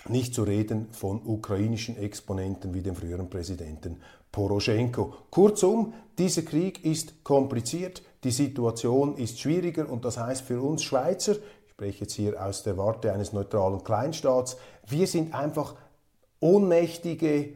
Nicht 0.09 0.33
zu 0.33 0.43
reden 0.43 0.87
von 0.91 1.21
ukrainischen 1.23 1.95
Exponenten 1.95 2.73
wie 2.73 2.81
dem 2.81 2.95
früheren 2.95 3.29
Präsidenten 3.29 3.97
Poroschenko. 4.31 5.13
Kurzum, 5.29 5.93
dieser 6.17 6.43
Krieg 6.43 6.85
ist 6.85 7.23
kompliziert, 7.23 8.03
die 8.23 8.31
Situation 8.31 9.17
ist 9.17 9.39
schwieriger 9.39 9.89
und 9.89 10.05
das 10.05 10.17
heißt 10.17 10.45
für 10.45 10.61
uns 10.61 10.83
Schweizer, 10.83 11.33
ich 11.65 11.71
spreche 11.71 12.01
jetzt 12.01 12.13
hier 12.13 12.43
aus 12.43 12.63
der 12.63 12.77
Warte 12.77 13.11
eines 13.11 13.33
neutralen 13.33 13.83
Kleinstaats, 13.83 14.57
wir 14.87 15.07
sind 15.07 15.33
einfach 15.33 15.75
ohnmächtige 16.39 17.53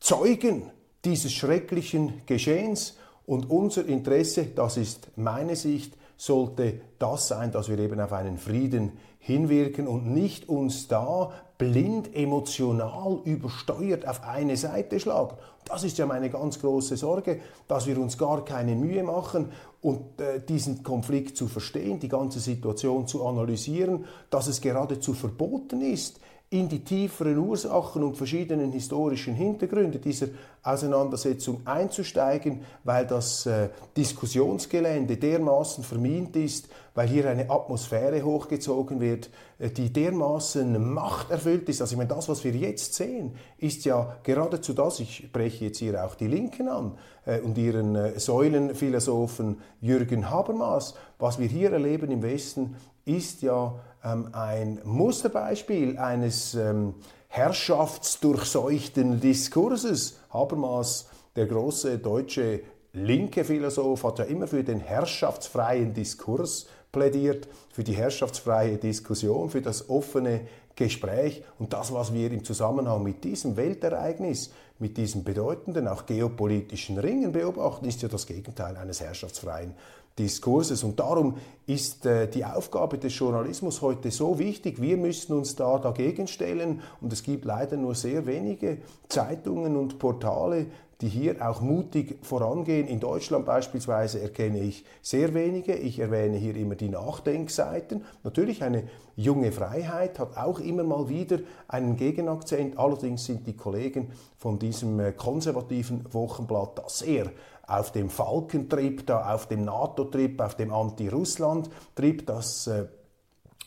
Zeugen 0.00 0.70
dieses 1.04 1.32
schrecklichen 1.32 2.22
Geschehens 2.26 2.96
und 3.26 3.50
unser 3.50 3.86
Interesse, 3.86 4.46
das 4.46 4.76
ist 4.76 5.08
meine 5.16 5.56
Sicht, 5.56 5.94
sollte 6.18 6.80
das 6.98 7.28
sein, 7.28 7.52
dass 7.52 7.70
wir 7.70 7.78
eben 7.78 7.98
auf 8.00 8.12
einen 8.12 8.36
Frieden 8.36 8.92
hinwirken 9.20 9.86
und 9.86 10.12
nicht 10.12 10.48
uns 10.48 10.88
da 10.88 11.30
blind 11.58 12.14
emotional 12.14 13.20
übersteuert 13.24 14.06
auf 14.06 14.22
eine 14.24 14.56
Seite 14.56 15.00
schlagen. 15.00 15.36
Das 15.64 15.84
ist 15.84 15.98
ja 15.98 16.06
meine 16.06 16.30
ganz 16.30 16.60
große 16.60 16.96
Sorge, 16.96 17.40
dass 17.68 17.86
wir 17.86 17.98
uns 17.98 18.18
gar 18.18 18.44
keine 18.44 18.74
Mühe 18.74 19.02
machen 19.02 19.52
und 19.80 20.20
äh, 20.20 20.40
diesen 20.40 20.82
Konflikt 20.82 21.36
zu 21.36 21.46
verstehen, 21.46 22.00
die 22.00 22.08
ganze 22.08 22.40
Situation 22.40 23.06
zu 23.06 23.24
analysieren, 23.24 24.04
dass 24.30 24.48
es 24.48 24.60
geradezu 24.60 25.14
verboten 25.14 25.82
ist, 25.82 26.20
in 26.50 26.68
die 26.68 26.82
tieferen 26.82 27.36
Ursachen 27.36 28.02
und 28.02 28.16
verschiedenen 28.16 28.72
historischen 28.72 29.34
Hintergründe 29.34 29.98
dieser 29.98 30.28
Auseinandersetzung 30.62 31.60
einzusteigen, 31.66 32.62
weil 32.84 33.06
das 33.06 33.44
äh, 33.44 33.68
Diskussionsgelände 33.96 35.18
dermaßen 35.18 35.84
vermint 35.84 36.36
ist, 36.36 36.68
weil 36.94 37.06
hier 37.06 37.28
eine 37.28 37.50
Atmosphäre 37.50 38.22
hochgezogen 38.22 38.98
wird, 38.98 39.28
äh, 39.58 39.68
die 39.68 39.92
dermaßen 39.92 40.92
machterfüllt 40.92 41.68
ist. 41.68 41.82
Also 41.82 41.92
ich 41.92 41.98
meine, 41.98 42.08
das, 42.08 42.30
was 42.30 42.42
wir 42.44 42.52
jetzt 42.52 42.94
sehen, 42.94 43.34
ist 43.58 43.84
ja 43.84 44.16
geradezu 44.22 44.72
das, 44.72 45.00
ich 45.00 45.26
spreche 45.26 45.66
jetzt 45.66 45.78
hier 45.78 46.02
auch 46.02 46.14
die 46.14 46.28
Linken 46.28 46.68
an 46.68 46.96
äh, 47.26 47.40
und 47.40 47.58
ihren 47.58 47.94
äh, 47.94 48.18
Säulenphilosophen 48.18 49.58
Jürgen 49.82 50.30
Habermas, 50.30 50.94
was 51.18 51.38
wir 51.38 51.46
hier 51.46 51.72
erleben 51.72 52.10
im 52.10 52.22
Westen, 52.22 52.76
ist 53.04 53.42
ja 53.42 53.74
ähm, 54.12 54.28
ein 54.32 54.80
Musterbeispiel 54.84 55.98
eines 55.98 56.54
ähm, 56.54 56.94
herrschaftsdurchseuchten 57.28 59.20
Diskurses. 59.20 60.18
Habermas, 60.30 61.08
der 61.36 61.46
große 61.46 61.98
deutsche 61.98 62.60
linke 62.92 63.44
Philosoph, 63.44 64.04
hat 64.04 64.18
ja 64.18 64.24
immer 64.24 64.46
für 64.46 64.64
den 64.64 64.80
herrschaftsfreien 64.80 65.94
Diskurs 65.94 66.66
plädiert, 66.90 67.48
für 67.72 67.84
die 67.84 67.94
herrschaftsfreie 67.94 68.78
Diskussion, 68.78 69.50
für 69.50 69.62
das 69.62 69.88
offene 69.90 70.40
Gespräch. 70.74 71.44
Und 71.58 71.72
das, 71.72 71.92
was 71.92 72.14
wir 72.14 72.30
im 72.32 72.44
Zusammenhang 72.44 73.02
mit 73.02 73.24
diesem 73.24 73.56
Weltereignis, 73.56 74.52
mit 74.78 74.96
diesem 74.96 75.24
bedeutenden, 75.24 75.88
auch 75.88 76.06
geopolitischen 76.06 76.98
Ringen 76.98 77.32
beobachten, 77.32 77.84
ist 77.84 78.00
ja 78.02 78.08
das 78.08 78.26
Gegenteil 78.26 78.76
eines 78.76 79.00
herrschaftsfreien 79.00 79.74
Diskurses. 80.18 80.82
Und 80.84 80.98
darum 81.00 81.36
ist 81.66 82.06
äh, 82.06 82.28
die 82.28 82.44
Aufgabe 82.44 82.98
des 82.98 83.16
Journalismus 83.18 83.82
heute 83.82 84.10
so 84.10 84.38
wichtig. 84.38 84.80
Wir 84.80 84.96
müssen 84.96 85.34
uns 85.34 85.54
da 85.56 85.78
dagegen 85.78 86.26
stellen. 86.26 86.80
Und 87.00 87.12
es 87.12 87.22
gibt 87.22 87.44
leider 87.44 87.76
nur 87.76 87.94
sehr 87.94 88.26
wenige 88.26 88.78
Zeitungen 89.08 89.76
und 89.76 89.98
Portale, 89.98 90.66
die 91.00 91.08
hier 91.08 91.48
auch 91.48 91.60
mutig 91.60 92.18
vorangehen. 92.22 92.88
In 92.88 92.98
Deutschland 92.98 93.46
beispielsweise 93.46 94.20
erkenne 94.20 94.58
ich 94.58 94.84
sehr 95.00 95.32
wenige. 95.32 95.74
Ich 95.74 96.00
erwähne 96.00 96.36
hier 96.36 96.56
immer 96.56 96.74
die 96.74 96.88
Nachdenkseiten. 96.88 98.04
Natürlich 98.24 98.64
eine 98.64 98.84
junge 99.14 99.52
Freiheit 99.52 100.18
hat 100.18 100.36
auch 100.36 100.58
immer 100.58 100.82
mal 100.82 101.08
wieder 101.08 101.38
einen 101.68 101.96
Gegenakzent. 101.96 102.78
Allerdings 102.78 103.24
sind 103.26 103.46
die 103.46 103.56
Kollegen 103.56 104.10
von 104.36 104.58
diesem 104.58 104.98
äh, 104.98 105.12
konservativen 105.12 106.04
Wochenblatt 106.12 106.78
da 106.78 106.88
sehr 106.88 107.30
auf 107.68 107.92
dem 107.92 108.10
Falkentrip, 108.10 109.06
da 109.06 109.34
auf 109.34 109.46
dem 109.46 109.64
NATO-Trip, 109.64 110.40
auf 110.40 110.56
dem 110.56 110.72
Anti-Russland-Trip. 110.72 112.26
Das 112.26 112.66
äh, 112.66 112.86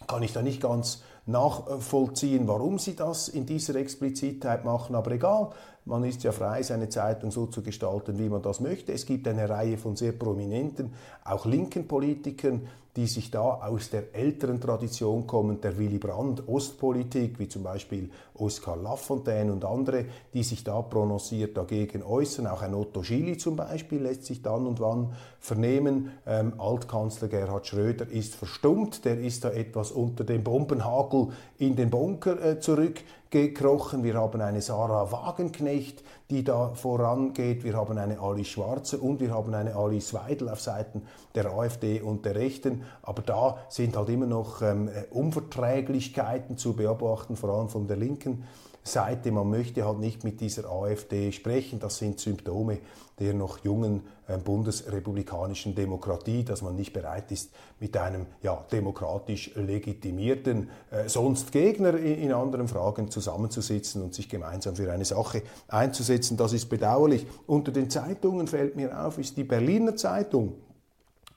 kann 0.07 0.23
ich 0.23 0.33
da 0.33 0.41
nicht 0.41 0.61
ganz 0.61 1.03
nachvollziehen, 1.27 2.47
warum 2.47 2.79
sie 2.79 2.95
das 2.95 3.27
in 3.29 3.45
dieser 3.45 3.75
Explizitheit 3.75 4.65
machen, 4.65 4.95
aber 4.95 5.11
egal. 5.11 5.51
Man 5.85 6.03
ist 6.03 6.23
ja 6.23 6.31
frei, 6.31 6.61
seine 6.63 6.89
Zeitung 6.89 7.31
so 7.31 7.47
zu 7.47 7.63
gestalten, 7.63 8.19
wie 8.19 8.29
man 8.29 8.41
das 8.41 8.59
möchte. 8.59 8.91
Es 8.91 9.05
gibt 9.05 9.27
eine 9.27 9.49
Reihe 9.49 9.77
von 9.77 9.95
sehr 9.95 10.11
prominenten, 10.11 10.93
auch 11.23 11.45
linken 11.45 11.87
Politikern, 11.87 12.67
die 12.95 13.07
sich 13.07 13.31
da 13.31 13.41
aus 13.41 13.89
der 13.89 14.13
älteren 14.13 14.59
Tradition 14.59 15.25
kommen, 15.25 15.61
der 15.61 15.77
Willy 15.77 15.97
Brandt 15.97 16.47
Ostpolitik, 16.47 17.39
wie 17.39 17.47
zum 17.47 17.63
Beispiel 17.63 18.09
Oskar 18.33 18.75
Lafontaine 18.75 19.51
und 19.51 19.63
andere, 19.63 20.05
die 20.33 20.43
sich 20.43 20.63
da 20.63 20.81
prononciert 20.81 21.55
dagegen 21.55 22.03
äußern. 22.03 22.47
Auch 22.47 22.61
ein 22.61 22.73
Otto 22.73 23.03
Schily 23.03 23.37
zum 23.37 23.55
Beispiel 23.55 24.01
lässt 24.01 24.25
sich 24.25 24.41
dann 24.41 24.67
und 24.67 24.79
wann 24.79 25.13
vernehmen. 25.39 26.11
Ähm, 26.25 26.53
Altkanzler 26.59 27.29
Gerhard 27.29 27.67
Schröder 27.67 28.09
ist 28.09 28.35
verstummt, 28.35 29.05
der 29.05 29.19
ist 29.19 29.45
da 29.45 29.51
etwas 29.51 29.91
unter 29.91 30.23
dem 30.23 30.43
Bombenhagel 30.43 31.29
in 31.57 31.75
den 31.75 31.89
Bunker 31.89 32.43
äh, 32.43 32.59
zurück 32.59 33.01
gekrochen. 33.29 34.03
Wir 34.03 34.15
haben 34.15 34.41
eine 34.41 34.61
Sarah 34.61 35.11
Wagenknecht, 35.11 36.03
die 36.31 36.43
da 36.43 36.73
vorangeht. 36.73 37.63
Wir 37.63 37.75
haben 37.75 37.97
eine 37.97 38.19
Alice 38.19 38.47
Schwarzer 38.47 39.03
und 39.03 39.19
wir 39.19 39.31
haben 39.31 39.53
eine 39.53 39.75
Alice 39.75 40.13
Weidel 40.13 40.49
auf 40.49 40.61
Seiten 40.61 41.03
der 41.35 41.51
AfD 41.51 42.01
und 42.01 42.25
der 42.25 42.35
Rechten. 42.35 42.83
Aber 43.03 43.21
da 43.21 43.57
sind 43.67 43.97
halt 43.97 44.09
immer 44.09 44.25
noch 44.25 44.61
ähm, 44.61 44.89
Unverträglichkeiten 45.11 46.57
zu 46.57 46.73
beobachten, 46.73 47.35
vor 47.35 47.49
allem 47.49 47.69
von 47.69 47.87
der 47.87 47.97
linken 47.97 48.45
Seite. 48.83 49.31
Man 49.31 49.49
möchte 49.49 49.85
halt 49.85 49.99
nicht 49.99 50.23
mit 50.23 50.41
dieser 50.41 50.69
AfD 50.69 51.31
sprechen. 51.31 51.79
Das 51.79 51.97
sind 51.97 52.19
Symptome 52.19 52.79
der 53.21 53.35
noch 53.35 53.63
jungen 53.63 54.01
äh, 54.27 54.37
bundesrepublikanischen 54.37 55.75
Demokratie, 55.75 56.43
dass 56.43 56.63
man 56.63 56.75
nicht 56.75 56.91
bereit 56.91 57.31
ist, 57.31 57.51
mit 57.79 57.95
einem 57.95 58.25
ja, 58.41 58.65
demokratisch 58.71 59.51
legitimierten, 59.55 60.69
äh, 60.89 61.07
sonst 61.07 61.51
Gegner 61.51 61.95
in, 61.95 62.17
in 62.17 62.33
anderen 62.33 62.67
Fragen 62.67 63.11
zusammenzusitzen 63.11 64.01
und 64.01 64.15
sich 64.15 64.27
gemeinsam 64.27 64.75
für 64.75 64.91
eine 64.91 65.05
Sache 65.05 65.43
einzusetzen. 65.67 66.35
Das 66.35 66.51
ist 66.51 66.67
bedauerlich. 66.67 67.27
Unter 67.45 67.71
den 67.71 67.91
Zeitungen 67.91 68.47
fällt 68.47 68.75
mir 68.75 69.05
auf, 69.05 69.19
ist 69.19 69.37
die 69.37 69.43
Berliner 69.43 69.95
Zeitung 69.95 70.55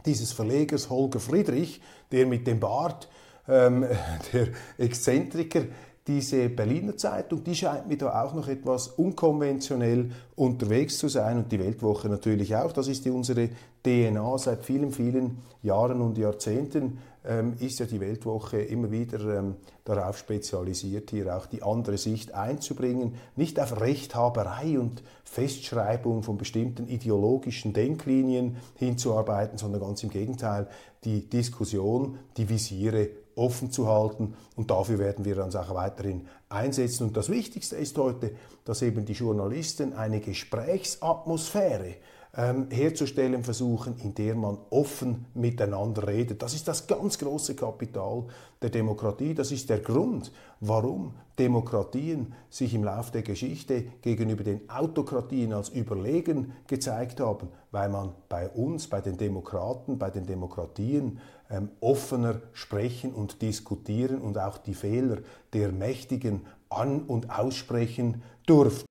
dieses 0.06 0.32
Verlegers 0.32 0.88
Holger 0.88 1.20
Friedrich, 1.20 1.82
der 2.12 2.26
mit 2.26 2.46
dem 2.46 2.60
Bart, 2.60 3.08
ähm, 3.46 3.86
der 4.32 4.48
Exzentriker, 4.78 5.64
diese 6.06 6.50
Berliner 6.50 6.96
Zeitung, 6.96 7.42
die 7.42 7.54
scheint 7.54 7.88
mir 7.88 7.96
da 7.96 8.22
auch 8.22 8.34
noch 8.34 8.48
etwas 8.48 8.88
unkonventionell 8.88 10.10
unterwegs 10.36 10.98
zu 10.98 11.08
sein 11.08 11.38
und 11.38 11.50
die 11.50 11.58
Weltwoche 11.58 12.08
natürlich 12.08 12.54
auch. 12.56 12.72
Das 12.72 12.88
ist 12.88 13.06
unsere 13.06 13.48
DNA 13.82 14.38
seit 14.38 14.64
vielen, 14.64 14.92
vielen 14.92 15.38
Jahren 15.62 16.02
und 16.02 16.18
Jahrzehnten 16.18 16.98
ähm, 17.26 17.54
ist 17.58 17.78
ja 17.78 17.86
die 17.86 18.00
Weltwoche 18.00 18.58
immer 18.58 18.90
wieder 18.90 19.38
ähm, 19.38 19.56
darauf 19.84 20.18
spezialisiert, 20.18 21.10
hier 21.10 21.34
auch 21.34 21.46
die 21.46 21.62
andere 21.62 21.96
Sicht 21.96 22.34
einzubringen, 22.34 23.14
nicht 23.34 23.58
auf 23.58 23.80
Rechthaberei 23.80 24.78
und 24.78 25.02
Festschreibung 25.24 26.22
von 26.22 26.36
bestimmten 26.36 26.86
ideologischen 26.86 27.72
Denklinien 27.72 28.56
hinzuarbeiten, 28.74 29.56
sondern 29.56 29.80
ganz 29.80 30.02
im 30.02 30.10
Gegenteil, 30.10 30.68
die 31.04 31.28
Diskussion, 31.28 32.18
die 32.36 32.48
Visiere 32.48 33.08
offen 33.36 33.70
zu 33.70 33.88
halten 33.88 34.34
und 34.56 34.70
dafür 34.70 34.98
werden 34.98 35.24
wir 35.24 35.42
uns 35.44 35.56
auch 35.56 35.74
weiterhin 35.74 36.26
einsetzen. 36.48 37.08
Und 37.08 37.16
das 37.16 37.28
Wichtigste 37.28 37.76
ist 37.76 37.98
heute, 37.98 38.32
dass 38.64 38.82
eben 38.82 39.04
die 39.04 39.12
Journalisten 39.12 39.92
eine 39.92 40.20
Gesprächsatmosphäre 40.20 41.96
ähm, 42.36 42.68
herzustellen 42.70 43.44
versuchen, 43.44 43.96
in 44.02 44.14
der 44.14 44.34
man 44.34 44.58
offen 44.70 45.26
miteinander 45.34 46.08
redet. 46.08 46.42
Das 46.42 46.54
ist 46.54 46.66
das 46.66 46.86
ganz 46.86 47.18
große 47.18 47.54
Kapital 47.54 48.24
der 48.60 48.70
Demokratie. 48.70 49.34
Das 49.34 49.52
ist 49.52 49.70
der 49.70 49.78
Grund, 49.78 50.32
warum 50.60 51.14
Demokratien 51.38 52.32
sich 52.50 52.74
im 52.74 52.84
Laufe 52.84 53.12
der 53.12 53.22
Geschichte 53.22 53.84
gegenüber 54.02 54.44
den 54.44 54.68
Autokratien 54.68 55.52
als 55.52 55.68
überlegen 55.68 56.52
gezeigt 56.66 57.20
haben, 57.20 57.48
weil 57.70 57.88
man 57.88 58.12
bei 58.28 58.48
uns, 58.48 58.88
bei 58.88 59.00
den 59.00 59.16
Demokraten, 59.16 59.98
bei 59.98 60.10
den 60.10 60.26
Demokratien 60.26 61.20
ähm, 61.50 61.70
offener 61.80 62.40
sprechen 62.52 63.12
und 63.12 63.42
diskutieren 63.42 64.18
und 64.18 64.38
auch 64.38 64.58
die 64.58 64.74
Fehler 64.74 65.18
der 65.52 65.72
Mächtigen 65.72 66.42
an- 66.68 67.02
und 67.02 67.30
aussprechen 67.30 68.22
durfte. 68.46 68.84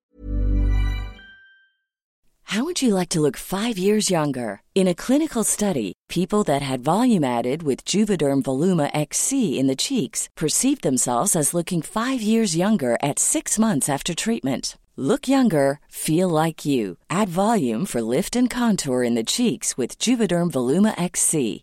How 2.54 2.64
would 2.64 2.84
you 2.84 2.94
like 2.94 3.10
to 3.10 3.20
look 3.20 3.36
five 3.36 3.80
years 3.80 4.12
younger? 4.12 4.62
In 4.76 4.88
a 4.88 4.94
clinical 4.94 5.44
study, 5.44 5.94
people 6.08 6.44
that 6.44 6.62
had 6.62 6.84
volume 6.84 7.24
added 7.24 7.64
with 7.64 7.84
Juvederm 7.84 8.44
Voluma 8.44 8.92
XC 8.94 9.58
in 9.58 9.66
the 9.66 9.76
cheeks 9.76 10.30
perceived 10.36 10.84
themselves 10.84 11.36
as 11.36 11.56
looking 11.56 11.82
five 11.82 12.22
years 12.22 12.56
younger 12.56 12.96
at 13.02 13.18
six 13.18 13.58
months 13.58 13.90
after 13.90 14.14
treatment. 14.14 14.78
Look 14.96 15.28
younger, 15.28 15.80
feel 15.88 16.30
like 16.30 16.64
you. 16.64 16.98
Add 17.10 17.28
volume 17.28 17.88
for 17.88 18.04
lift 18.04 18.36
and 18.36 18.48
contour 18.48 19.02
in 19.02 19.16
the 19.16 19.24
cheeks 19.24 19.76
with 19.76 19.98
Juvederm 19.98 20.52
Voluma 20.52 20.94
XC. 21.02 21.63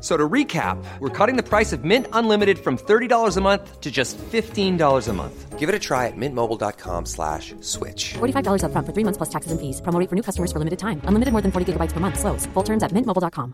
So 0.00 0.16
to 0.16 0.28
recap, 0.28 0.82
we're 0.98 1.10
cutting 1.10 1.36
the 1.36 1.42
price 1.42 1.74
of 1.74 1.84
Mint 1.84 2.06
Unlimited 2.14 2.58
from 2.58 2.78
$30 2.78 3.36
a 3.36 3.40
month 3.40 3.80
to 3.80 3.90
just 3.90 4.16
$15 4.16 5.08
a 5.08 5.12
month. 5.12 5.58
Give 5.58 5.68
it 5.68 5.74
a 5.74 5.78
try 5.78 6.06
at 6.06 6.16
mintmobile.com 6.16 7.04
slash 7.04 7.54
switch. 7.60 8.14
$45 8.14 8.64
up 8.64 8.72
front 8.72 8.86
for 8.86 8.94
three 8.94 9.04
months 9.04 9.18
plus 9.18 9.28
taxes 9.28 9.52
and 9.52 9.60
fees. 9.60 9.82
Promo 9.82 10.08
for 10.08 10.16
new 10.16 10.22
customers 10.22 10.50
for 10.52 10.58
limited 10.58 10.78
time. 10.78 11.02
Unlimited 11.04 11.32
more 11.32 11.42
than 11.42 11.52
40 11.52 11.74
gigabytes 11.74 11.92
per 11.92 12.00
month. 12.00 12.18
Slows. 12.18 12.46
Full 12.54 12.62
terms 12.62 12.82
at 12.82 12.92
mintmobile.com. 12.92 13.52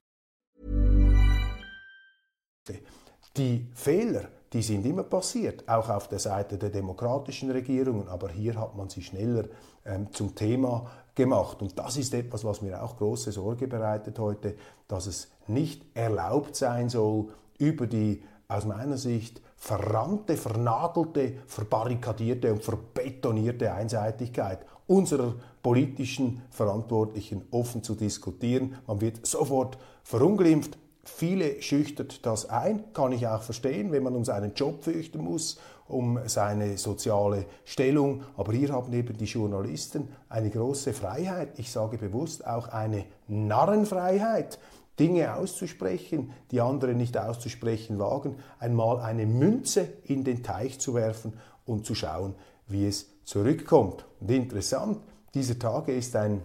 Die 3.36 3.66
Fehler, 3.74 4.28
die 4.50 4.62
sind 4.62 4.86
immer 4.86 5.02
passiert, 5.02 5.68
auch 5.68 5.90
auf 5.90 6.08
der 6.08 6.18
Seite 6.18 6.56
der 6.56 6.70
demokratischen 6.70 7.50
Regierungen, 7.50 8.08
aber 8.08 8.30
hier 8.30 8.58
hat 8.58 8.74
man 8.74 8.88
sie 8.88 9.02
schneller 9.02 9.44
ähm, 9.84 10.10
zum 10.10 10.34
Thema 10.34 10.90
gemacht. 11.16 11.60
Und 11.60 11.76
das 11.76 11.96
ist 11.96 12.14
etwas, 12.14 12.44
was 12.44 12.62
mir 12.62 12.80
auch 12.82 12.96
große 12.96 13.32
Sorge 13.32 13.66
bereitet 13.66 14.20
heute, 14.20 14.54
dass 14.86 15.06
es 15.06 15.28
nicht 15.48 15.84
erlaubt 15.94 16.54
sein 16.54 16.88
soll, 16.88 17.30
über 17.58 17.88
die 17.88 18.22
aus 18.46 18.64
meiner 18.64 18.96
Sicht 18.96 19.40
verrannte, 19.56 20.36
vernagelte, 20.36 21.38
verbarrikadierte 21.46 22.52
und 22.52 22.62
verbetonierte 22.62 23.72
Einseitigkeit 23.72 24.64
unserer 24.86 25.34
politischen 25.62 26.42
Verantwortlichen 26.50 27.42
offen 27.50 27.82
zu 27.82 27.96
diskutieren. 27.96 28.76
Man 28.86 29.00
wird 29.00 29.26
sofort 29.26 29.78
verunglimpft, 30.04 30.78
Viele 31.08 31.62
schüchtert 31.62 32.26
das 32.26 32.50
ein, 32.50 32.92
kann 32.92 33.12
ich 33.12 33.28
auch 33.28 33.40
verstehen, 33.40 33.92
wenn 33.92 34.02
man 34.02 34.16
um 34.16 34.24
seinen 34.24 34.54
Job 34.54 34.82
fürchten 34.82 35.22
muss, 35.22 35.56
um 35.88 36.18
seine 36.26 36.78
soziale 36.78 37.46
Stellung. 37.64 38.22
Aber 38.36 38.52
hier 38.52 38.72
haben 38.72 38.92
eben 38.92 39.16
die 39.16 39.24
Journalisten 39.24 40.08
eine 40.28 40.50
große 40.50 40.92
Freiheit, 40.92 41.58
ich 41.58 41.70
sage 41.70 41.98
bewusst 41.98 42.46
auch 42.46 42.68
eine 42.68 43.04
Narrenfreiheit, 43.28 44.58
Dinge 44.98 45.34
auszusprechen, 45.34 46.32
die 46.50 46.60
andere 46.60 46.94
nicht 46.94 47.18
auszusprechen 47.18 47.98
wagen, 47.98 48.36
einmal 48.58 49.00
eine 49.00 49.26
Münze 49.26 49.88
in 50.04 50.24
den 50.24 50.42
Teich 50.42 50.78
zu 50.78 50.94
werfen 50.94 51.34
und 51.66 51.84
zu 51.84 51.94
schauen, 51.94 52.34
wie 52.66 52.86
es 52.86 53.06
zurückkommt. 53.24 54.06
Und 54.20 54.30
interessant, 54.30 55.00
dieser 55.34 55.58
Tage 55.58 55.92
ist 55.92 56.16
ein 56.16 56.42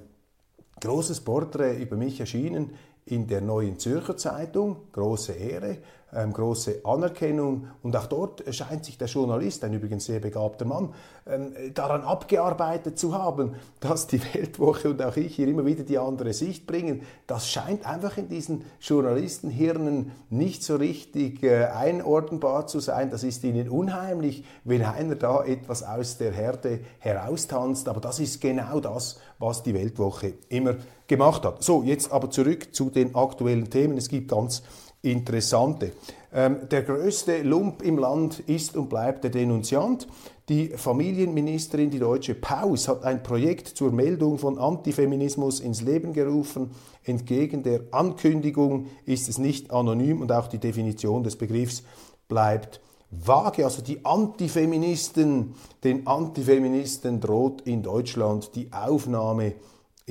großes 0.81 1.21
Porträt 1.21 1.77
über 1.81 1.95
mich 1.95 2.19
erschienen 2.19 2.71
in 3.05 3.27
der 3.27 3.41
Neuen 3.41 3.79
Zürcher 3.79 4.17
Zeitung, 4.17 4.77
große 4.93 5.33
Ehre, 5.33 5.77
ähm, 6.13 6.33
große 6.33 6.81
Anerkennung. 6.83 7.67
Und 7.83 7.95
auch 7.95 8.07
dort 8.07 8.43
scheint 8.53 8.85
sich 8.85 8.97
der 8.97 9.07
Journalist, 9.07 9.63
ein 9.63 9.73
übrigens 9.73 10.05
sehr 10.05 10.19
begabter 10.19 10.65
Mann, 10.65 10.93
ähm, 11.25 11.53
daran 11.73 12.01
abgearbeitet 12.01 12.99
zu 12.99 13.13
haben, 13.13 13.55
dass 13.79 14.07
die 14.07 14.21
Weltwoche 14.33 14.89
und 14.89 15.01
auch 15.01 15.15
ich 15.15 15.35
hier 15.35 15.47
immer 15.47 15.65
wieder 15.65 15.83
die 15.83 15.97
andere 15.97 16.33
Sicht 16.33 16.67
bringen. 16.67 17.03
Das 17.27 17.49
scheint 17.49 17.85
einfach 17.85 18.17
in 18.17 18.27
diesen 18.27 18.63
Journalistenhirnen 18.79 20.11
nicht 20.29 20.63
so 20.63 20.75
richtig 20.75 21.43
äh, 21.43 21.65
einordnbar 21.65 22.67
zu 22.67 22.79
sein. 22.79 23.09
Das 23.09 23.23
ist 23.23 23.43
ihnen 23.43 23.69
unheimlich, 23.69 24.43
wenn 24.63 24.83
einer 24.83 25.15
da 25.15 25.43
etwas 25.43 25.83
aus 25.83 26.17
der 26.17 26.33
Herde 26.33 26.81
heraustanzt. 26.99 27.87
Aber 27.87 28.01
das 28.01 28.19
ist 28.19 28.41
genau 28.41 28.79
das, 28.79 29.19
was 29.39 29.63
die 29.63 29.73
Weltwoche 29.73 30.33
immer 30.49 30.75
gemacht 31.11 31.43
hat. 31.43 31.61
So, 31.61 31.83
jetzt 31.83 32.11
aber 32.11 32.31
zurück 32.31 32.73
zu 32.73 32.89
den 32.89 33.15
aktuellen 33.15 33.69
Themen. 33.69 33.97
Es 33.97 34.07
gibt 34.07 34.29
ganz 34.31 34.63
interessante. 35.01 35.91
Ähm, 36.33 36.69
der 36.71 36.83
größte 36.83 37.41
Lump 37.41 37.81
im 37.81 37.97
Land 37.97 38.39
ist 38.39 38.77
und 38.77 38.87
bleibt 38.87 39.25
der 39.25 39.31
Denunziant. 39.31 40.07
Die 40.47 40.69
Familienministerin, 40.69 41.89
die 41.89 41.99
deutsche 41.99 42.33
Paus, 42.33 42.87
hat 42.87 43.03
ein 43.03 43.23
Projekt 43.23 43.67
zur 43.67 43.91
Meldung 43.91 44.37
von 44.37 44.57
Antifeminismus 44.57 45.59
ins 45.59 45.81
Leben 45.81 46.13
gerufen. 46.13 46.71
Entgegen 47.03 47.61
der 47.61 47.81
Ankündigung 47.91 48.87
ist 49.05 49.27
es 49.27 49.37
nicht 49.37 49.71
anonym 49.71 50.21
und 50.21 50.31
auch 50.31 50.47
die 50.47 50.59
Definition 50.59 51.23
des 51.23 51.35
Begriffs 51.35 51.83
bleibt 52.29 52.79
vage. 53.09 53.65
Also 53.65 53.81
die 53.81 54.05
Antifeministen, 54.05 55.55
den 55.83 56.07
Antifeministen 56.07 57.19
droht 57.19 57.61
in 57.61 57.83
Deutschland 57.83 58.55
die 58.55 58.71
Aufnahme 58.71 59.55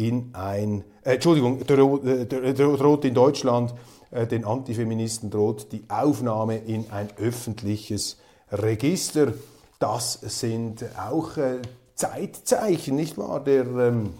in 0.00 0.30
ein, 0.32 0.82
äh, 1.04 1.14
Entschuldigung, 1.14 1.64
droht, 1.66 2.04
äh, 2.04 2.54
droht 2.54 3.04
in 3.04 3.12
Deutschland 3.12 3.74
äh, 4.10 4.26
den 4.26 4.44
Antifeministen 4.46 5.30
droht 5.30 5.72
die 5.72 5.84
Aufnahme 5.88 6.56
in 6.56 6.90
ein 6.90 7.08
öffentliches 7.18 8.16
Register. 8.50 9.34
Das 9.78 10.14
sind 10.14 10.84
auch 10.98 11.36
äh, 11.36 11.60
Zeitzeichen, 11.94 12.96
nicht 12.96 13.18
wahr, 13.18 13.44
der 13.44 13.66
ähm, 13.66 14.14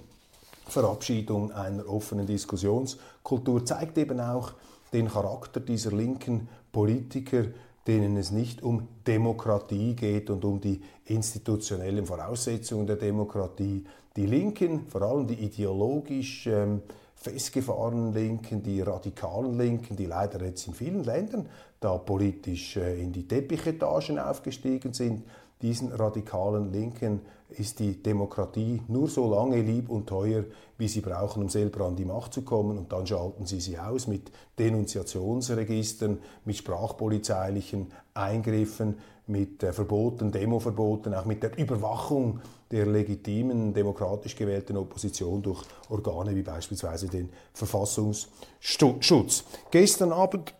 Verabschiedung 0.66 1.50
einer 1.50 1.88
offenen 1.88 2.26
Diskussionskultur, 2.26 3.64
zeigt 3.64 3.96
eben 3.96 4.20
auch 4.20 4.52
den 4.92 5.08
Charakter 5.08 5.60
dieser 5.60 5.92
linken 5.92 6.48
Politiker, 6.72 7.46
denen 7.86 8.18
es 8.18 8.30
nicht 8.30 8.62
um 8.62 8.86
Demokratie 9.06 9.96
geht 9.96 10.28
und 10.28 10.44
um 10.44 10.60
die 10.60 10.82
institutionellen 11.06 12.04
Voraussetzungen 12.04 12.86
der 12.86 12.96
Demokratie. 12.96 13.84
Die 14.20 14.26
Linken, 14.26 14.87
vor 14.87 15.00
allem 15.00 15.26
die 15.26 15.42
ideologisch 15.42 16.46
ähm, 16.46 16.83
festgefahrenen 17.14 18.12
Linken, 18.12 18.62
die 18.62 18.83
radikalen 18.83 19.56
Linken, 19.56 19.96
die 19.96 20.04
leider 20.04 20.44
jetzt 20.44 20.66
in 20.66 20.74
vielen 20.74 21.04
Ländern 21.04 21.48
da 21.80 21.96
politisch 21.96 22.76
äh, 22.76 23.02
in 23.02 23.14
die 23.14 23.26
Teppichetagen 23.26 24.18
aufgestiegen 24.18 24.92
sind, 24.92 25.22
diesen 25.62 25.90
radikalen 25.90 26.70
Linken 26.70 27.22
ist 27.48 27.78
die 27.78 28.02
Demokratie 28.02 28.83
nur 28.88 29.09
so 29.09 29.26
lange 29.30 29.62
lieb 29.62 29.88
und 29.88 30.06
teuer, 30.06 30.44
wie 30.76 30.88
sie 30.88 31.00
brauchen, 31.00 31.42
um 31.42 31.48
selber 31.48 31.87
an 31.87 31.96
die 31.96 32.04
Macht 32.04 32.35
zu 32.35 32.42
kommen. 32.42 32.76
Und 32.76 32.92
dann 32.92 33.06
schalten 33.06 33.46
sie 33.46 33.61
sie 33.61 33.78
aus 33.78 34.06
mit 34.06 34.30
Denunziationsregistern, 34.59 36.18
mit 36.44 36.59
sprachpolizeilichen 36.59 37.87
Eingriffen, 38.12 38.98
mit 39.26 39.62
äh, 39.62 39.72
Verboten, 39.72 40.30
Demoverboten, 40.30 41.14
auch 41.14 41.24
mit 41.24 41.42
der 41.42 41.56
Überwachung 41.56 42.40
der 42.70 42.87
legitimen, 42.87 43.74
demokratisch 43.74 44.37
gewählten 44.37 44.76
Opposition 44.76 45.42
durch 45.42 45.64
Organe 45.88 46.37
wie 46.37 46.42
beispielsweise 46.42 47.09
den 47.09 47.30
Verfassungsschutz. 47.52 49.44
Gestern 49.70 50.12
Abend 50.12 50.54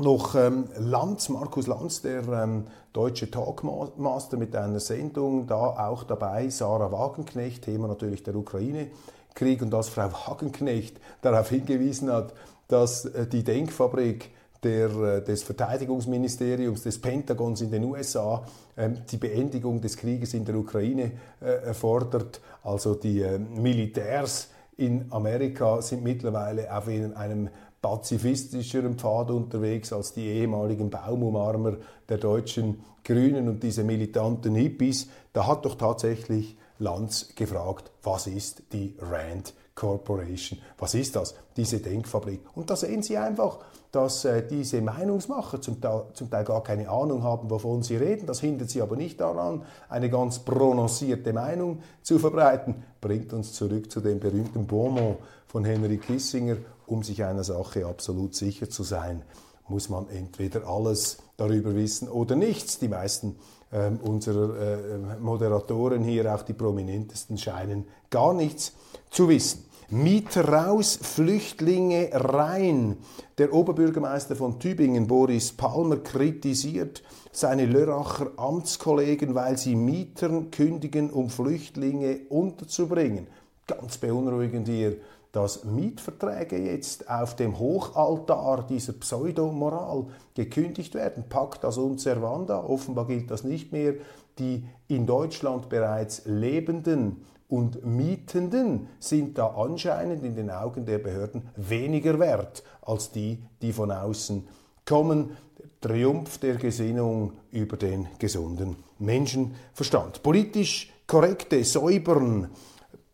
noch 0.00 0.34
ähm, 0.34 0.68
Lanz, 0.78 1.28
Markus 1.28 1.66
Lanz, 1.66 2.02
der 2.02 2.26
ähm, 2.28 2.66
deutsche 2.92 3.30
Talkmaster 3.30 4.36
mit 4.36 4.56
einer 4.56 4.80
Sendung, 4.80 5.46
da 5.46 5.88
auch 5.88 6.04
dabei 6.04 6.48
Sarah 6.48 6.90
Wagenknecht, 6.90 7.64
Thema 7.64 7.86
natürlich 7.86 8.22
der 8.22 8.34
Ukraine-Krieg 8.34 9.62
und 9.62 9.70
dass 9.70 9.88
Frau 9.88 10.10
Wagenknecht 10.12 10.98
darauf 11.22 11.50
hingewiesen 11.50 12.10
hat, 12.10 12.34
dass 12.68 13.04
äh, 13.04 13.26
die 13.26 13.44
Denkfabrik 13.44 14.30
der, 14.62 14.90
äh, 14.90 15.24
des 15.24 15.42
Verteidigungsministeriums, 15.42 16.82
des 16.82 17.00
Pentagons 17.00 17.60
in 17.60 17.70
den 17.70 17.84
USA 17.84 18.44
äh, 18.76 18.90
die 19.10 19.16
Beendigung 19.16 19.80
des 19.80 19.96
Krieges 19.96 20.34
in 20.34 20.44
der 20.44 20.56
Ukraine 20.56 21.12
äh, 21.40 21.72
fordert. 21.72 22.40
Also 22.62 22.94
die 22.94 23.22
äh, 23.22 23.38
Militärs 23.38 24.50
in 24.76 25.06
Amerika 25.10 25.82
sind 25.82 26.02
mittlerweile 26.02 26.74
auf 26.74 26.88
einem 26.88 27.50
pazifistischeren 27.82 28.98
Pfad 28.98 29.30
unterwegs 29.30 29.92
als 29.92 30.12
die 30.12 30.26
ehemaligen 30.26 30.90
Baumumarmer 30.90 31.76
der 32.08 32.18
deutschen 32.18 32.80
Grünen 33.04 33.48
und 33.48 33.62
diese 33.62 33.84
militanten 33.84 34.54
Hippies. 34.54 35.08
Da 35.32 35.46
hat 35.46 35.64
doch 35.64 35.76
tatsächlich 35.76 36.56
Lanz 36.78 37.34
gefragt, 37.34 37.90
was 38.02 38.26
ist 38.26 38.62
die 38.72 38.94
Rand 39.00 39.54
Corporation? 39.80 40.58
Was 40.78 40.92
ist 40.92 41.16
das? 41.16 41.34
Diese 41.56 41.78
Denkfabrik. 41.78 42.40
Und 42.54 42.68
da 42.68 42.76
sehen 42.76 43.02
Sie 43.02 43.16
einfach, 43.16 43.60
dass 43.90 44.26
äh, 44.26 44.46
diese 44.46 44.82
Meinungsmacher 44.82 45.60
zum 45.62 45.80
Teil, 45.80 46.04
zum 46.12 46.30
Teil, 46.30 46.44
gar 46.44 46.62
keine 46.62 46.90
Ahnung 46.90 47.22
haben, 47.22 47.48
wovon 47.50 47.82
sie 47.82 47.96
reden. 47.96 48.26
Das 48.26 48.40
hindert 48.40 48.68
sie 48.68 48.82
aber 48.82 48.96
nicht 48.96 49.20
daran, 49.20 49.62
eine 49.88 50.10
ganz 50.10 50.40
prononcierte 50.40 51.32
Meinung 51.32 51.80
zu 52.02 52.18
verbreiten. 52.18 52.84
Bringt 53.00 53.32
uns 53.32 53.54
zurück 53.54 53.90
zu 53.90 54.00
dem 54.00 54.20
berühmten 54.20 54.66
Bonmot 54.66 55.16
von 55.48 55.64
Henry 55.64 55.96
Kissinger, 55.96 56.58
um 56.86 57.02
sich 57.02 57.24
einer 57.24 57.42
Sache 57.42 57.86
absolut 57.86 58.34
sicher 58.34 58.68
zu 58.68 58.82
sein, 58.82 59.22
muss 59.66 59.88
man 59.88 60.08
entweder 60.10 60.66
alles 60.68 61.18
darüber 61.36 61.74
wissen 61.74 62.08
oder 62.08 62.36
nichts. 62.36 62.78
Die 62.78 62.88
meisten 62.88 63.36
äh, 63.70 63.90
unserer 64.02 64.56
äh, 64.58 65.18
Moderatoren 65.20 66.04
hier, 66.04 66.32
auch 66.32 66.42
die 66.42 66.52
prominentesten, 66.52 67.38
scheinen 67.38 67.86
gar 68.10 68.34
nichts 68.34 68.74
zu 69.10 69.28
wissen. 69.28 69.69
Mieter 69.92 70.48
raus, 70.48 71.00
Flüchtlinge 71.02 72.10
rein. 72.12 72.96
Der 73.38 73.52
Oberbürgermeister 73.52 74.36
von 74.36 74.60
Tübingen, 74.60 75.08
Boris 75.08 75.50
Palmer, 75.50 75.96
kritisiert 75.96 77.02
seine 77.32 77.66
Lörracher 77.66 78.30
Amtskollegen, 78.36 79.34
weil 79.34 79.58
sie 79.58 79.74
Mietern 79.74 80.52
kündigen, 80.52 81.10
um 81.10 81.28
Flüchtlinge 81.28 82.20
unterzubringen. 82.28 83.26
Ganz 83.66 83.98
beunruhigend 83.98 84.68
hier 84.68 84.96
dass 85.32 85.64
Mietverträge 85.64 86.58
jetzt 86.58 87.08
auf 87.08 87.36
dem 87.36 87.58
Hochaltar 87.58 88.66
dieser 88.66 88.94
Pseudomoral 88.94 90.06
gekündigt 90.34 90.94
werden. 90.94 91.24
Pacta 91.28 91.70
sunt 91.70 92.00
servanda, 92.00 92.64
offenbar 92.64 93.06
gilt 93.06 93.30
das 93.30 93.44
nicht 93.44 93.70
mehr. 93.70 93.94
Die 94.38 94.64
in 94.88 95.06
Deutschland 95.06 95.68
bereits 95.68 96.22
lebenden 96.24 97.24
und 97.50 97.84
Mietenden 97.84 98.88
sind 99.00 99.36
da 99.36 99.48
anscheinend 99.48 100.24
in 100.24 100.36
den 100.36 100.50
Augen 100.50 100.86
der 100.86 100.98
Behörden 100.98 101.42
weniger 101.56 102.18
wert 102.18 102.62
als 102.82 103.10
die, 103.10 103.42
die 103.60 103.72
von 103.72 103.90
außen 103.90 104.46
kommen. 104.84 105.36
Triumph 105.80 106.38
der 106.38 106.56
Gesinnung 106.56 107.32
über 107.50 107.76
den 107.76 108.06
gesunden 108.18 108.76
Menschenverstand. 108.98 110.22
Politisch 110.22 110.92
korrekte, 111.06 111.64
säubern 111.64 112.50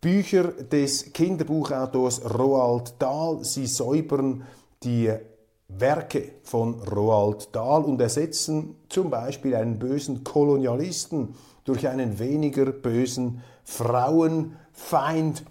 Bücher 0.01 0.45
des 0.53 1.13
Kinderbuchautors 1.13 2.23
Roald 2.39 2.95
Dahl. 2.99 3.43
Sie 3.43 3.67
säubern 3.67 4.43
die 4.83 5.13
Werke 5.69 6.33
von 6.43 6.75
Roald 6.83 7.55
Dahl 7.55 7.85
und 7.85 8.01
ersetzen 8.01 8.77
zum 8.89 9.11
Beispiel 9.11 9.55
einen 9.55 9.79
bösen 9.79 10.23
Kolonialisten 10.25 11.35
durch 11.65 11.89
einen 11.89 12.19
weniger 12.19 12.67
bösen 12.67 13.43
Frauenfeind. 13.67 15.45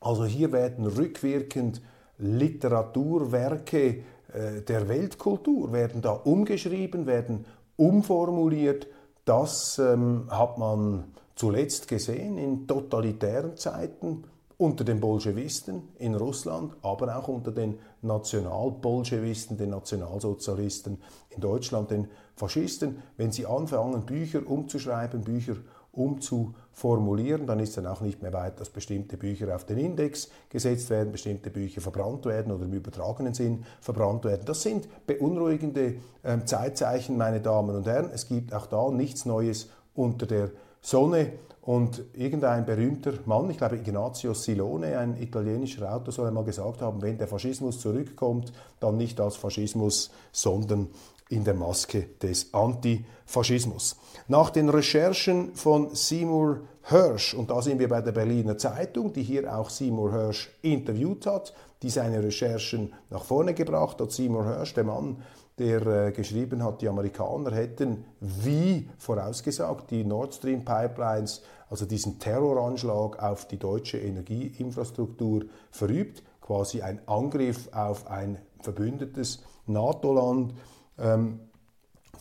Also 0.00 0.24
hier 0.24 0.52
werden 0.52 0.86
rückwirkend 0.86 1.82
Literaturwerke 2.18 4.04
äh, 4.32 4.62
der 4.62 4.88
Weltkultur 4.88 5.72
werden 5.72 6.00
da 6.00 6.12
umgeschrieben, 6.12 7.06
werden 7.06 7.44
umformuliert. 7.76 8.86
Das 9.24 9.78
ähm, 9.78 10.26
hat 10.30 10.58
man 10.58 11.04
zuletzt 11.34 11.88
gesehen 11.88 12.38
in 12.38 12.66
totalitären 12.66 13.56
Zeiten 13.56 14.24
unter 14.56 14.84
den 14.84 15.00
Bolschewisten 15.00 15.88
in 15.98 16.14
Russland, 16.14 16.74
aber 16.82 17.16
auch 17.16 17.28
unter 17.28 17.50
den 17.50 17.78
Nationalbolschewisten, 18.02 19.56
den 19.56 19.70
Nationalsozialisten 19.70 20.98
in 21.30 21.40
Deutschland, 21.40 21.90
den 21.90 22.08
Faschisten. 22.36 23.02
Wenn 23.16 23.32
sie 23.32 23.46
anfangen, 23.46 24.06
Bücher 24.06 24.46
umzuschreiben, 24.46 25.22
Bücher 25.22 25.56
umzuformulieren, 25.92 27.46
dann 27.46 27.60
ist 27.60 27.76
dann 27.76 27.86
auch 27.86 28.00
nicht 28.00 28.22
mehr 28.22 28.32
weit, 28.32 28.58
dass 28.58 28.70
bestimmte 28.70 29.16
Bücher 29.16 29.54
auf 29.54 29.64
den 29.64 29.78
Index 29.78 30.30
gesetzt 30.48 30.88
werden, 30.90 31.12
bestimmte 31.12 31.50
Bücher 31.50 31.80
verbrannt 31.80 32.24
werden 32.24 32.50
oder 32.50 32.64
im 32.64 32.72
übertragenen 32.72 33.34
Sinn 33.34 33.64
verbrannt 33.80 34.24
werden. 34.24 34.44
Das 34.46 34.62
sind 34.62 34.88
beunruhigende 35.06 35.96
äh, 36.22 36.38
Zeitzeichen, 36.44 37.18
meine 37.18 37.40
Damen 37.40 37.76
und 37.76 37.86
Herren. 37.86 38.10
Es 38.12 38.26
gibt 38.26 38.54
auch 38.54 38.66
da 38.66 38.90
nichts 38.90 39.26
Neues 39.26 39.68
unter 39.94 40.26
der 40.26 40.50
Sonne 40.80 41.32
und 41.62 42.02
irgendein 42.14 42.66
berühmter 42.66 43.12
Mann, 43.24 43.48
ich 43.48 43.56
glaube 43.56 43.76
Ignazio 43.76 44.34
Silone, 44.34 44.98
ein 44.98 45.16
italienischer 45.22 45.94
Autor, 45.94 46.12
soll 46.12 46.26
einmal 46.26 46.42
gesagt 46.42 46.82
haben, 46.82 47.00
wenn 47.02 47.18
der 47.18 47.28
Faschismus 47.28 47.78
zurückkommt, 47.78 48.52
dann 48.80 48.96
nicht 48.96 49.20
als 49.20 49.36
Faschismus, 49.36 50.10
sondern 50.32 50.88
in 51.32 51.44
der 51.44 51.54
Maske 51.54 52.08
des 52.22 52.52
Antifaschismus. 52.52 53.96
Nach 54.28 54.50
den 54.50 54.68
Recherchen 54.68 55.54
von 55.54 55.94
Seymour 55.94 56.60
Hirsch, 56.82 57.34
und 57.34 57.50
da 57.50 57.62
sind 57.62 57.78
wir 57.78 57.88
bei 57.88 58.02
der 58.02 58.12
Berliner 58.12 58.58
Zeitung, 58.58 59.12
die 59.12 59.22
hier 59.22 59.56
auch 59.56 59.70
Seymour 59.70 60.12
Hirsch 60.12 60.50
interviewt 60.60 61.26
hat, 61.26 61.54
die 61.82 61.90
seine 61.90 62.22
Recherchen 62.22 62.92
nach 63.08 63.24
vorne 63.24 63.54
gebracht 63.54 64.00
hat. 64.00 64.12
Seymour 64.12 64.46
Hirsch, 64.46 64.74
der 64.74 64.84
Mann, 64.84 65.22
der 65.58 65.86
äh, 65.86 66.12
geschrieben 66.12 66.62
hat, 66.62 66.82
die 66.82 66.88
Amerikaner 66.88 67.52
hätten, 67.52 68.04
wie 68.20 68.88
vorausgesagt, 68.98 69.90
die 69.90 70.04
Nord 70.04 70.34
Stream 70.34 70.64
Pipelines, 70.64 71.42
also 71.70 71.86
diesen 71.86 72.18
Terroranschlag 72.18 73.22
auf 73.22 73.48
die 73.48 73.58
deutsche 73.58 73.98
Energieinfrastruktur 73.98 75.44
verübt, 75.70 76.22
quasi 76.42 76.82
ein 76.82 77.00
Angriff 77.06 77.70
auf 77.72 78.06
ein 78.10 78.38
verbündetes 78.60 79.42
NATO-Land. 79.66 80.54
Ähm, 80.98 81.40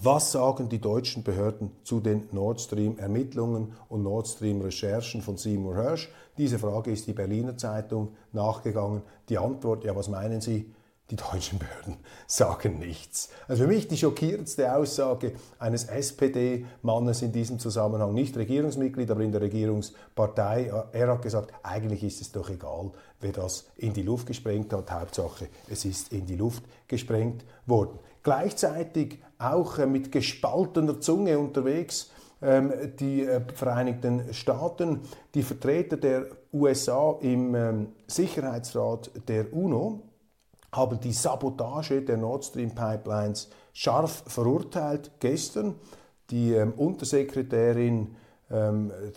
was 0.03 0.31
sagen 0.31 0.67
die 0.67 0.79
deutschen 0.79 1.23
Behörden 1.23 1.71
zu 1.83 1.99
den 1.99 2.27
Nord 2.31 2.59
Stream-Ermittlungen 2.59 3.73
und 3.87 4.01
Nord 4.01 4.27
Stream-Recherchen 4.27 5.21
von 5.21 5.37
Seymour 5.37 5.75
Hirsch? 5.75 6.09
Diese 6.37 6.57
Frage 6.57 6.91
ist 6.91 7.05
die 7.05 7.13
Berliner 7.13 7.55
Zeitung 7.57 8.15
nachgegangen. 8.31 9.03
Die 9.29 9.37
Antwort, 9.37 9.83
ja, 9.83 9.95
was 9.95 10.09
meinen 10.09 10.41
Sie? 10.41 10.73
die 11.11 11.17
deutschen 11.17 11.59
Behörden 11.59 11.97
sagen 12.27 12.79
nichts. 12.79 13.29
Also 13.47 13.63
für 13.63 13.67
mich 13.67 13.87
die 13.87 13.97
schockierendste 13.97 14.73
Aussage 14.73 15.33
eines 15.59 15.85
SPD-Mannes 15.85 17.21
in 17.21 17.31
diesem 17.31 17.59
Zusammenhang, 17.59 18.13
nicht 18.13 18.35
Regierungsmitglied, 18.37 19.11
aber 19.11 19.21
in 19.21 19.31
der 19.31 19.41
Regierungspartei. 19.41 20.71
Er 20.93 21.07
hat 21.09 21.21
gesagt, 21.21 21.53
eigentlich 21.63 22.03
ist 22.03 22.21
es 22.21 22.31
doch 22.31 22.49
egal, 22.49 22.91
wer 23.19 23.33
das 23.33 23.65
in 23.77 23.93
die 23.93 24.03
Luft 24.03 24.27
gesprengt 24.27 24.73
hat. 24.73 24.89
Hauptsache, 24.89 25.49
es 25.69 25.85
ist 25.85 26.13
in 26.13 26.25
die 26.25 26.37
Luft 26.37 26.63
gesprengt 26.87 27.43
worden. 27.65 27.99
Gleichzeitig 28.23 29.19
auch 29.39 29.79
äh, 29.79 29.85
mit 29.85 30.11
gespaltener 30.11 30.99
Zunge 30.99 31.39
unterwegs 31.39 32.11
ähm, 32.41 32.71
die 32.99 33.23
äh, 33.23 33.41
Vereinigten 33.53 34.33
Staaten, 34.33 35.01
die 35.33 35.43
Vertreter 35.43 35.97
der 35.97 36.27
USA 36.53 37.17
im 37.21 37.55
ähm, 37.55 37.87
Sicherheitsrat 38.07 39.11
der 39.27 39.53
UNO, 39.53 40.01
haben 40.71 40.99
die 40.99 41.11
Sabotage 41.11 42.01
der 42.01 42.17
Nord 42.17 42.45
Stream 42.45 42.73
Pipelines 42.73 43.49
scharf 43.73 44.23
verurteilt. 44.27 45.11
Gestern 45.19 45.75
die 46.29 46.53
ähm, 46.53 46.73
Untersekretärin 46.73 48.15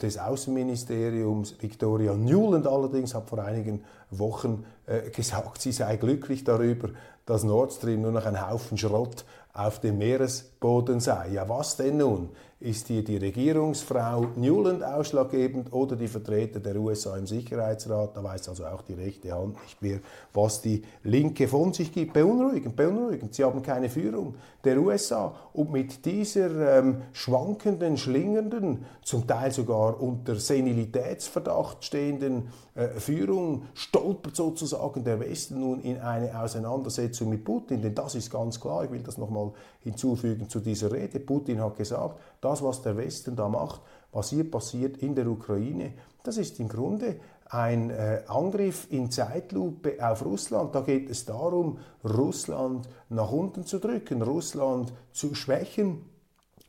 des 0.01 0.17
Außenministeriums 0.17 1.57
Victoria 1.61 2.15
Newland 2.15 2.69
allerdings 2.69 3.17
hat 3.17 3.29
vor 3.29 3.41
einigen 3.41 3.83
Wochen 4.11 4.65
äh, 4.87 5.11
gesagt, 5.11 5.61
sie 5.61 5.73
sei 5.73 5.97
glücklich 5.97 6.45
darüber, 6.45 6.91
dass 7.27 7.45
Nord 7.45 7.73
Stream 7.73 8.03
nur 8.03 8.13
noch 8.13 8.27
ein 8.27 8.49
Haufen 8.49 8.79
Schrott 8.79 9.25
auf 9.53 9.81
dem 9.81 9.99
Meeresboden 9.99 11.01
sei. 11.01 11.29
Ja, 11.29 11.49
was 11.49 11.77
denn 11.77 11.99
nun? 11.99 12.31
Ist 12.61 12.87
hier 12.87 13.03
die 13.03 13.17
Regierungsfrau 13.17 14.29
Newland 14.37 14.83
ausschlaggebend 14.85 15.73
oder 15.73 15.97
die 15.97 16.07
Vertreter 16.07 16.61
der 16.61 16.77
USA 16.77 17.17
im 17.17 17.27
Sicherheitsrat? 17.27 18.17
Da 18.17 18.23
weiß 18.23 18.49
also 18.49 18.65
auch 18.65 18.83
die 18.83 18.95
rechte 18.95 19.33
Hand 19.33 19.61
nicht 19.63 19.83
mehr, 19.83 19.99
was 20.33 20.63
die 20.63 20.83
Linke 21.03 21.49
von 21.49 21.73
sich 21.73 21.93
gibt. 21.93 22.13
Beunruhigend, 22.13 22.77
beunruhigend. 22.77 23.35
Sie 23.35 23.43
haben 23.43 23.61
keine 23.61 23.91
Führung 23.91 24.37
der 24.63 24.79
USA. 24.79 25.35
Und 25.53 25.73
mit 25.73 26.07
dieser 26.07 26.79
ähm, 26.79 27.03
schwankenden, 27.13 27.97
schlingernden, 27.97 28.85
zum 29.03 29.27
Teil 29.27 29.51
sogar 29.51 30.01
unter 30.01 30.37
Senilitätsverdacht 30.37 31.85
stehenden 31.85 32.49
äh, 32.75 32.89
Führung 32.89 33.65
stolpert 33.75 34.37
sozusagen 34.37 35.05
der 35.05 35.21
Westen 35.21 35.61
nun 35.61 35.81
in 35.81 35.99
eine 35.99 36.41
Auseinandersetzung 36.41 37.29
mit 37.31 37.45
Putin. 37.45 37.83
Denn 37.83 37.95
das 37.95 38.15
ist 38.15 38.31
ganz 38.31 38.61
klar, 38.61 38.85
ich 38.85 38.91
will 38.91 39.03
das 39.03 39.19
nochmal 39.19 39.53
hinzufügen 39.81 40.49
zu 40.49 40.61
dieser 40.61 40.91
Rede. 40.91 41.21
Putin 41.21 41.61
hat 41.61 41.77
gesagt, 41.77 42.19
das, 42.45 42.63
was 42.63 42.83
der 42.83 42.97
Westen 42.97 43.37
da 43.37 43.49
macht, 43.49 43.81
was 44.13 44.31
hier 44.31 44.51
passiert 44.51 44.99
in 44.99 45.15
der 45.15 45.27
Ukraine, 45.27 45.95
das 46.23 46.37
ist 46.37 46.61
im 46.61 46.69
Grunde 46.69 47.17
ein 47.49 47.91
äh, 47.91 48.23
Angriff 48.27 48.87
in 48.91 49.11
Zeitlupe 49.11 49.97
auf 50.01 50.25
Russland. 50.25 50.75
Da 50.75 50.81
geht 50.81 51.11
es 51.11 51.25
darum, 51.25 51.79
Russland 52.03 52.89
nach 53.09 53.31
unten 53.31 53.65
zu 53.65 53.79
drücken, 53.79 54.23
Russland 54.23 54.93
zu 55.13 55.35
schwächen, 55.35 56.05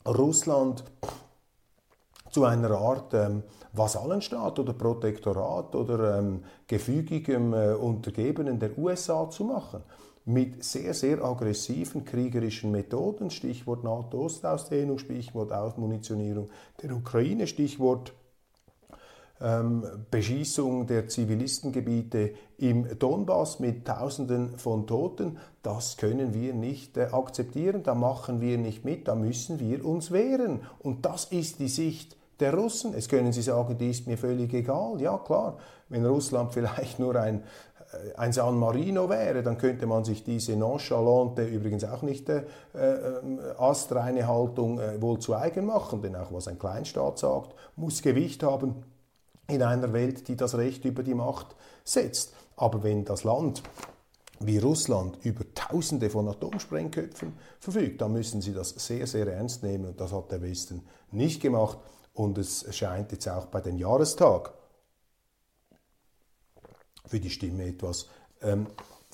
Russland 0.06 0.84
zu 2.32 2.44
einer 2.44 2.72
Art 2.72 3.14
ähm, 3.14 3.44
Vasallenstaat 3.72 4.60
oder 4.60 4.74
Protektorat 4.74 5.74
oder 5.76 6.20
ähm, 6.20 6.44
gefügigem 6.68 7.54
äh, 7.54 7.74
Untergebenen 7.74 8.60
der 8.60 8.78
USA 8.78 9.30
zu 9.30 9.46
machen 9.46 9.84
mit 10.26 10.64
sehr, 10.64 10.94
sehr 10.94 11.24
aggressiven 11.24 12.04
kriegerischen 12.04 12.72
Methoden, 12.72 13.30
Stichwort 13.30 13.84
NATO-Ostausdehnung, 13.84 14.98
Stichwort 14.98 15.52
Ausmunitionierung 15.52 16.50
der 16.82 16.96
Ukraine, 16.96 17.46
Stichwort 17.46 18.14
ähm, 19.42 19.84
Beschießung 20.10 20.88
der 20.88 21.08
Zivilistengebiete 21.08 22.34
im 22.58 22.98
Donbass 22.98 23.60
mit 23.60 23.86
Tausenden 23.86 24.58
von 24.58 24.88
Toten, 24.88 25.38
das 25.62 25.98
können 25.98 26.34
wir 26.34 26.54
nicht 26.54 26.98
äh, 26.98 27.10
akzeptieren, 27.12 27.84
da 27.84 27.96
machen 27.96 28.40
wir 28.42 28.58
nicht 28.58 28.86
mit, 28.86 29.08
da 29.08 29.16
müssen 29.16 29.60
wir 29.60 29.86
uns 29.86 30.12
wehren. 30.12 30.62
Und 30.80 31.06
das 31.06 31.26
ist 31.26 31.60
die 31.60 31.68
Sicht 31.68 32.16
der 32.40 32.54
Russen. 32.54 32.94
Es 32.94 33.10
können 33.10 33.34
Sie 33.34 33.42
sagen, 33.42 33.78
die 33.78 33.90
ist 33.90 34.08
mir 34.08 34.18
völlig 34.18 34.54
egal. 34.54 35.02
Ja, 35.02 35.18
klar, 35.18 35.58
wenn 35.90 36.06
Russland 36.06 36.54
vielleicht 36.54 37.00
nur 37.00 37.16
ein 37.16 37.44
ein 38.17 38.34
San 38.34 38.58
Marino 38.58 39.10
wäre, 39.10 39.43
dann 39.43 39.58
könnte 39.58 39.86
man 39.86 40.03
sich 40.03 40.23
diese 40.23 40.55
nonchalante, 40.55 41.43
übrigens 41.43 41.84
auch 41.84 42.01
nicht 42.01 42.29
äh, 42.29 42.43
äh, 42.73 43.21
astreine 43.58 44.27
Haltung 44.27 44.79
äh, 44.79 45.01
wohl 45.01 45.19
zu 45.19 45.36
eigen 45.36 45.65
machen, 45.65 46.01
denn 46.01 46.15
auch 46.15 46.31
was 46.31 46.47
ein 46.47 46.60
Kleinstaat 46.60 47.19
sagt, 47.19 47.55
muss 47.75 48.01
Gewicht 48.01 48.43
haben 48.43 48.84
in 49.47 49.62
einer 49.62 49.93
Welt, 49.93 50.27
die 50.27 50.36
das 50.36 50.55
Recht 50.55 50.86
über 50.86 51.03
die 51.03 51.13
Macht 51.13 51.55
setzt. 51.84 52.34
Aber 52.55 52.84
wenn 52.84 53.05
das 53.05 53.23
Land 53.23 53.62
wie 54.39 54.58
Russland 54.58 55.17
über 55.23 55.43
Tausende 55.53 56.10
von 56.10 56.27
Atomsprengköpfen 56.27 57.34
verfügt, 57.60 58.01
dann 58.01 58.13
müssen 58.13 58.41
sie 58.41 58.53
das 58.53 58.69
sehr, 58.69 59.08
sehr 59.08 59.27
ernst 59.27 59.63
nehmen. 59.63 59.86
Und 59.86 60.01
das 60.01 60.12
hat 60.12 60.31
der 60.31 60.41
Westen 60.41 60.84
nicht 61.12 61.41
gemacht. 61.41 61.77
Und 62.13 62.38
es 62.38 62.65
scheint 62.75 63.12
jetzt 63.12 63.27
auch 63.27 63.45
bei 63.47 63.62
den 63.62 63.77
Jahrestag 63.77 64.53
für 67.08 67.20
die 67.20 67.30
Stimme 67.30 67.65
etwas. 67.65 68.08
Ähm, 68.41 68.68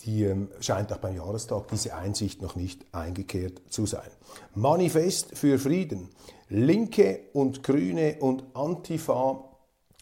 die 0.06 0.24
ähm, 0.24 0.50
scheint 0.60 0.92
auch 0.92 0.98
beim 0.98 1.16
Jahrestag 1.16 1.68
diese 1.68 1.96
Einsicht 1.96 2.42
noch 2.42 2.56
nicht 2.56 2.86
eingekehrt 2.92 3.62
zu 3.70 3.86
sein. 3.86 4.10
Manifest 4.56 5.38
für 5.38 5.60
Frieden. 5.60 6.10
Linke 6.50 7.20
und 7.34 7.64
Grüne 7.64 8.18
und 8.20 8.44
Antifa 8.56 9.44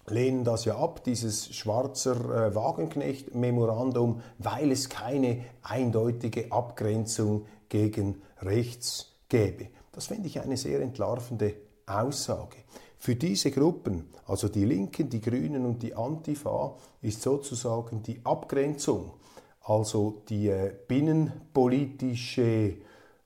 lehnen 0.08 0.44
das 0.44 0.66
ja 0.66 0.78
ab, 0.78 1.04
dieses 1.04 1.54
Schwarzer 1.54 2.48
äh, 2.48 2.56
Wagenknecht-Memorandum, 2.56 4.22
weil 4.38 4.72
es 4.72 4.90
keine 4.90 5.44
eindeutige 5.62 6.52
Abgrenzung 6.52 7.46
gegen 7.68 8.22
rechts 8.42 9.16
gäbe. 9.28 9.68
Das 9.92 10.08
finde 10.08 10.28
ich 10.28 10.40
eine 10.40 10.58
sehr 10.58 10.80
entlarvende 10.80 11.56
Aussage. 11.86 12.58
Für 13.00 13.16
diese 13.16 13.50
Gruppen, 13.50 14.10
also 14.28 14.50
die 14.50 14.66
Linken, 14.66 15.10
die 15.10 15.22
Grünen 15.22 15.66
und 15.66 15.82
die 15.82 15.96
Antifa, 15.96 16.76
ist 17.02 17.22
sozusagen 17.22 18.04
die 18.04 18.20
Abgrenzung, 18.26 19.14
also 19.64 20.22
die 20.28 20.50
äh, 20.50 20.74
binnenpolitische, 20.86 22.74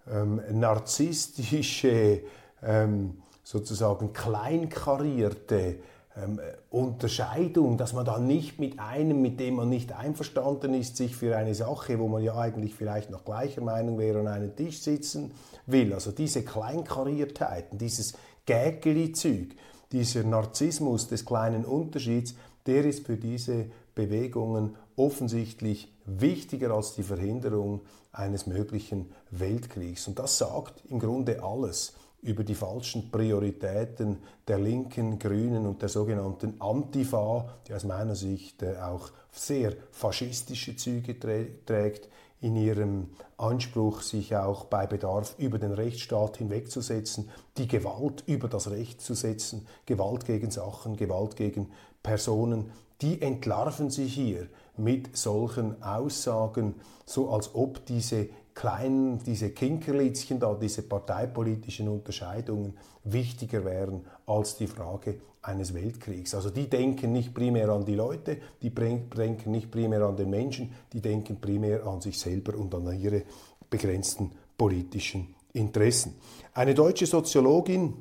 ähm, 0.07 0.41
narzisstische, 0.51 2.21
ähm, 2.61 3.17
sozusagen 3.43 4.13
kleinkarierte 4.13 5.79
ähm, 6.15 6.39
Unterscheidung, 6.69 7.75
dass 7.77 7.93
man 7.93 8.05
dann 8.05 8.27
nicht 8.27 8.59
mit 8.59 8.79
einem, 8.79 9.23
mit 9.23 9.39
dem 9.39 9.55
man 9.55 9.69
nicht 9.69 9.91
einverstanden 9.91 10.75
ist, 10.75 10.97
sich 10.97 11.15
für 11.15 11.35
eine 11.35 11.55
Sache, 11.55 11.97
wo 11.97 12.07
man 12.07 12.21
ja 12.21 12.35
eigentlich 12.35 12.75
vielleicht 12.75 13.09
noch 13.09 13.25
gleicher 13.25 13.61
Meinung 13.61 13.97
wäre, 13.97 14.19
an 14.19 14.27
einen 14.27 14.55
Tisch 14.55 14.81
sitzen 14.81 15.31
will. 15.65 15.93
Also 15.93 16.11
diese 16.11 16.43
Kleinkariertheiten, 16.43 17.79
dieses 17.79 18.13
Gägeli-Züg, 18.45 19.55
dieser 19.91 20.23
Narzissmus 20.23 21.07
des 21.07 21.25
kleinen 21.25 21.65
Unterschieds, 21.65 22.35
der 22.65 22.85
ist 22.85 23.05
für 23.05 23.17
diese 23.17 23.65
Bewegungen 23.95 24.75
offensichtlich 24.95 25.91
wichtiger 26.05 26.71
als 26.71 26.95
die 26.95 27.03
Verhinderung 27.03 27.81
eines 28.11 28.47
möglichen 28.47 29.11
Weltkriegs. 29.31 30.07
Und 30.07 30.19
das 30.19 30.37
sagt 30.37 30.83
im 30.89 30.99
Grunde 30.99 31.43
alles 31.43 31.93
über 32.21 32.43
die 32.43 32.55
falschen 32.55 33.11
Prioritäten 33.11 34.17
der 34.47 34.57
linken, 34.57 35.19
grünen 35.19 35.65
und 35.65 35.81
der 35.81 35.89
sogenannten 35.89 36.59
Antifa, 36.59 37.49
die 37.67 37.73
aus 37.73 37.83
meiner 37.83 38.15
Sicht 38.15 38.63
äh, 38.63 38.77
auch 38.77 39.11
sehr 39.31 39.73
faschistische 39.91 40.75
Züge 40.75 41.19
trägt 41.19 42.07
in 42.39 42.55
ihrem 42.55 43.09
Anspruch, 43.43 44.01
sich 44.01 44.35
auch 44.35 44.65
bei 44.65 44.87
Bedarf 44.87 45.35
über 45.37 45.59
den 45.59 45.73
Rechtsstaat 45.73 46.37
hinwegzusetzen, 46.37 47.29
die 47.57 47.67
Gewalt 47.67 48.23
über 48.25 48.47
das 48.47 48.69
Recht 48.71 49.01
zu 49.01 49.13
setzen, 49.13 49.67
Gewalt 49.85 50.25
gegen 50.25 50.49
Sachen, 50.49 50.95
Gewalt 50.95 51.35
gegen 51.35 51.71
Personen, 52.01 52.71
die 53.01 53.21
entlarven 53.21 53.89
sich 53.89 54.13
hier 54.13 54.47
mit 54.77 55.17
solchen 55.17 55.83
Aussagen, 55.83 56.75
so 57.05 57.29
als 57.29 57.53
ob 57.53 57.85
diese 57.85 58.29
kleinen, 58.53 59.19
diese 59.23 59.51
Kinkerlitzchen 59.51 60.39
da, 60.39 60.53
diese 60.53 60.83
parteipolitischen 60.83 61.87
Unterscheidungen 61.87 62.77
wichtiger 63.03 63.65
wären 63.65 64.05
als 64.25 64.57
die 64.57 64.67
Frage 64.67 65.19
eines 65.41 65.73
Weltkriegs. 65.73 66.33
Also 66.35 66.49
die 66.49 66.69
denken 66.69 67.11
nicht 67.11 67.33
primär 67.33 67.69
an 67.69 67.85
die 67.85 67.95
Leute, 67.95 68.37
die 68.61 68.69
denken 68.69 69.51
nicht 69.51 69.71
primär 69.71 70.01
an 70.03 70.15
den 70.15 70.29
Menschen, 70.29 70.73
die 70.93 71.01
denken 71.01 71.39
primär 71.41 71.85
an 71.85 72.01
sich 72.01 72.17
selber 72.17 72.57
und 72.57 72.73
an 72.73 72.97
ihre 72.99 73.23
begrenzten 73.69 74.31
politischen 74.57 75.35
Interessen. 75.53 76.15
Eine 76.53 76.73
deutsche 76.73 77.05
Soziologin, 77.05 77.95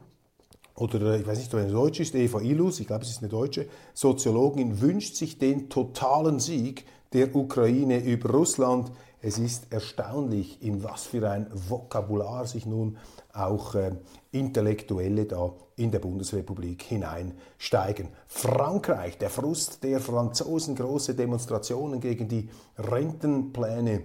oder 0.76 1.18
ich 1.18 1.26
weiß 1.26 1.38
nicht, 1.38 1.52
ob 1.52 1.60
eine 1.60 1.72
Deutsche 1.72 2.02
ist, 2.02 2.14
Eva 2.14 2.40
Ilus, 2.40 2.80
ich 2.80 2.86
glaube, 2.86 3.04
es 3.04 3.10
ist 3.10 3.18
eine 3.18 3.28
deutsche 3.28 3.66
Soziologin, 3.92 4.80
wünscht 4.80 5.16
sich 5.16 5.38
den 5.38 5.68
totalen 5.68 6.40
Sieg 6.40 6.84
der 7.12 7.34
Ukraine 7.34 8.02
über 8.02 8.30
Russland. 8.30 8.90
Es 9.24 9.38
ist 9.38 9.72
erstaunlich, 9.72 10.60
in 10.62 10.82
was 10.82 11.04
für 11.04 11.30
ein 11.30 11.46
Vokabular 11.52 12.44
sich 12.44 12.66
nun 12.66 12.98
auch 13.32 13.76
äh, 13.76 13.92
Intellektuelle 14.32 15.26
da 15.26 15.54
in 15.76 15.92
der 15.92 16.00
Bundesrepublik 16.00 16.82
hineinsteigen. 16.82 18.08
Frankreich, 18.26 19.18
der 19.18 19.30
Frust 19.30 19.84
der 19.84 20.00
Franzosen, 20.00 20.74
große 20.74 21.14
Demonstrationen 21.14 22.00
gegen 22.00 22.28
die 22.28 22.50
Rentenpläne 22.76 24.02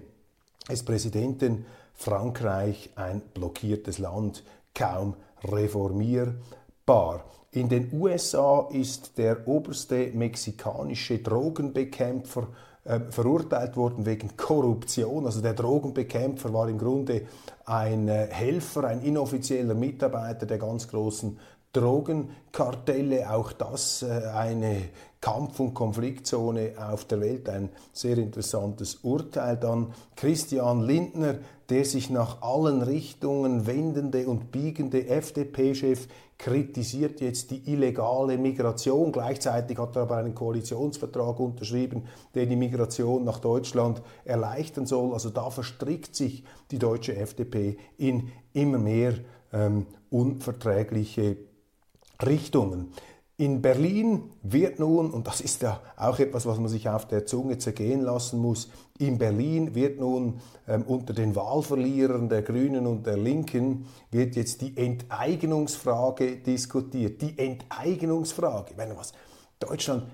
des 0.69 0.83
Präsidenten. 0.83 1.65
Frankreich, 1.95 2.91
ein 2.95 3.21
blockiertes 3.33 3.97
Land, 3.97 4.43
kaum 4.75 5.15
reformierbar. 5.43 7.25
In 7.51 7.69
den 7.69 7.91
USA 7.91 8.67
ist 8.71 9.17
der 9.17 9.47
oberste 9.47 10.11
mexikanische 10.13 11.17
Drogenbekämpfer 11.17 12.49
äh, 12.87 12.99
verurteilt 13.09 13.75
worden 13.75 14.05
wegen 14.05 14.37
Korruption. 14.37 15.25
Also 15.25 15.41
der 15.41 15.53
Drogenbekämpfer 15.53 16.53
war 16.53 16.69
im 16.69 16.77
Grunde 16.77 17.23
ein 17.65 18.07
äh, 18.07 18.27
Helfer, 18.29 18.85
ein 18.85 19.01
inoffizieller 19.01 19.73
Mitarbeiter 19.73 20.45
der 20.45 20.57
ganz 20.57 20.87
großen 20.87 21.37
Drogenkartelle. 21.73 23.31
Auch 23.31 23.51
das 23.51 24.03
äh, 24.03 24.27
eine 24.33 24.89
Kampf- 25.21 25.59
und 25.59 25.73
Konfliktzone 25.73 26.73
auf 26.77 27.05
der 27.05 27.21
Welt. 27.21 27.49
Ein 27.49 27.69
sehr 27.93 28.17
interessantes 28.17 28.95
Urteil. 29.03 29.57
Dann 29.57 29.93
Christian 30.15 30.81
Lindner, 30.81 31.35
der 31.69 31.85
sich 31.85 32.09
nach 32.09 32.41
allen 32.41 32.81
Richtungen 32.81 33.67
wendende 33.67 34.27
und 34.27 34.51
biegende 34.51 35.07
FDP-Chef 35.07 36.07
kritisiert 36.37 37.19
jetzt 37.19 37.49
die 37.49 37.71
illegale 37.71 38.37
Migration. 38.37 39.11
Gleichzeitig 39.11 39.77
hat 39.79 39.95
er 39.95 40.03
aber 40.03 40.17
einen 40.17 40.35
Koalitionsvertrag 40.35 41.39
unterschrieben, 41.39 42.03
der 42.35 42.45
die 42.45 42.55
Migration 42.55 43.23
nach 43.23 43.39
Deutschland 43.39 44.01
erleichtern 44.23 44.85
soll. 44.85 45.13
Also 45.13 45.31
da 45.31 45.49
verstrickt 45.49 46.15
sich 46.15 46.43
die 46.69 46.79
deutsche 46.79 47.15
FDP 47.15 47.77
in 47.97 48.29
immer 48.53 48.77
mehr 48.77 49.15
ähm, 49.51 49.87
unverträgliche 50.09 51.37
Richtungen. 52.25 52.91
In 53.39 53.61
Berlin 53.61 54.31
wird 54.41 54.79
nun, 54.79 55.11
und 55.11 55.27
das 55.27 55.41
ist 55.41 55.61
ja 55.61 55.79
auch 55.95 56.17
etwas, 56.17 56.47
was 56.47 56.57
man 56.57 56.69
sich 56.69 56.89
auf 56.89 57.07
der 57.07 57.27
Zunge 57.27 57.59
zergehen 57.59 58.01
lassen 58.01 58.39
muss, 58.39 58.71
in 58.97 59.19
Berlin 59.19 59.75
wird 59.75 59.99
nun 59.99 60.39
ähm, 60.67 60.81
unter 60.87 61.13
den 61.13 61.35
Wahlverlierern 61.35 62.29
der 62.29 62.41
Grünen 62.41 62.87
und 62.87 63.05
der 63.05 63.17
Linken 63.17 63.85
wird 64.09 64.35
jetzt 64.35 64.61
die 64.61 64.75
Enteignungsfrage 64.75 66.37
diskutiert. 66.37 67.21
Die 67.21 67.37
Enteignungsfrage. 67.37 68.73
Wenn 68.75 68.97
was, 68.97 69.13
Deutschland 69.59 70.05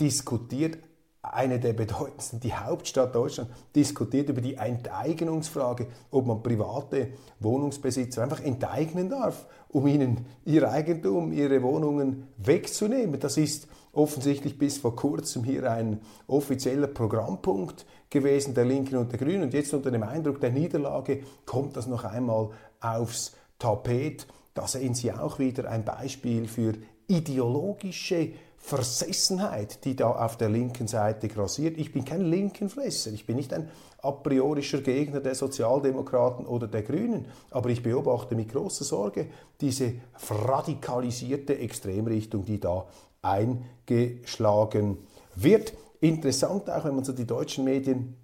diskutiert 0.00 0.78
eine 1.22 1.60
der 1.60 1.74
bedeutendsten, 1.74 2.40
die 2.40 2.54
Hauptstadt 2.54 3.14
Deutschland, 3.14 3.50
diskutiert 3.76 4.30
über 4.30 4.40
die 4.40 4.54
Enteignungsfrage, 4.54 5.88
ob 6.10 6.26
man 6.26 6.42
private 6.42 7.08
Wohnungsbesitzer 7.40 8.22
einfach 8.22 8.40
enteignen 8.40 9.10
darf, 9.10 9.46
um 9.68 9.86
ihnen 9.86 10.26
ihr 10.44 10.70
Eigentum, 10.70 11.32
ihre 11.32 11.62
Wohnungen 11.62 12.28
wegzunehmen. 12.38 13.20
Das 13.20 13.36
ist 13.36 13.68
offensichtlich 13.92 14.58
bis 14.58 14.78
vor 14.78 14.96
kurzem 14.96 15.44
hier 15.44 15.70
ein 15.70 16.00
offizieller 16.26 16.86
Programmpunkt 16.86 17.84
gewesen 18.08 18.54
der 18.54 18.64
Linken 18.64 18.96
und 18.96 19.12
der 19.12 19.18
Grünen. 19.18 19.42
Und 19.44 19.54
jetzt 19.54 19.74
unter 19.74 19.90
dem 19.90 20.02
Eindruck 20.02 20.40
der 20.40 20.50
Niederlage 20.50 21.22
kommt 21.44 21.76
das 21.76 21.86
noch 21.86 22.04
einmal 22.04 22.50
aufs 22.80 23.36
Tapet. 23.58 24.26
Da 24.54 24.66
sehen 24.66 24.94
Sie 24.94 25.12
auch 25.12 25.38
wieder 25.38 25.70
ein 25.70 25.84
Beispiel 25.84 26.48
für 26.48 26.74
ideologische 27.08 28.30
Versessenheit, 28.60 29.84
die 29.84 29.96
da 29.96 30.10
auf 30.10 30.36
der 30.36 30.48
linken 30.48 30.86
Seite 30.86 31.28
grassiert. 31.28 31.78
Ich 31.78 31.92
bin 31.92 32.04
kein 32.04 32.20
Linkenfresser, 32.20 33.10
ich 33.10 33.26
bin 33.26 33.36
nicht 33.36 33.52
ein 33.52 33.68
a 34.02 34.12
priorischer 34.12 34.80
Gegner 34.80 35.20
der 35.20 35.34
Sozialdemokraten 35.34 36.46
oder 36.46 36.68
der 36.68 36.82
Grünen, 36.82 37.26
aber 37.50 37.70
ich 37.70 37.82
beobachte 37.82 38.34
mit 38.34 38.50
großer 38.50 38.84
Sorge 38.84 39.26
diese 39.60 39.94
radikalisierte 40.28 41.58
Extremrichtung, 41.58 42.44
die 42.44 42.60
da 42.60 42.86
eingeschlagen 43.22 44.98
wird. 45.34 45.74
Interessant 46.00 46.70
auch, 46.70 46.84
wenn 46.84 46.94
man 46.94 47.04
so 47.04 47.12
die 47.12 47.26
deutschen 47.26 47.64
Medien 47.64 48.16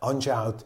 anschaut, 0.00 0.64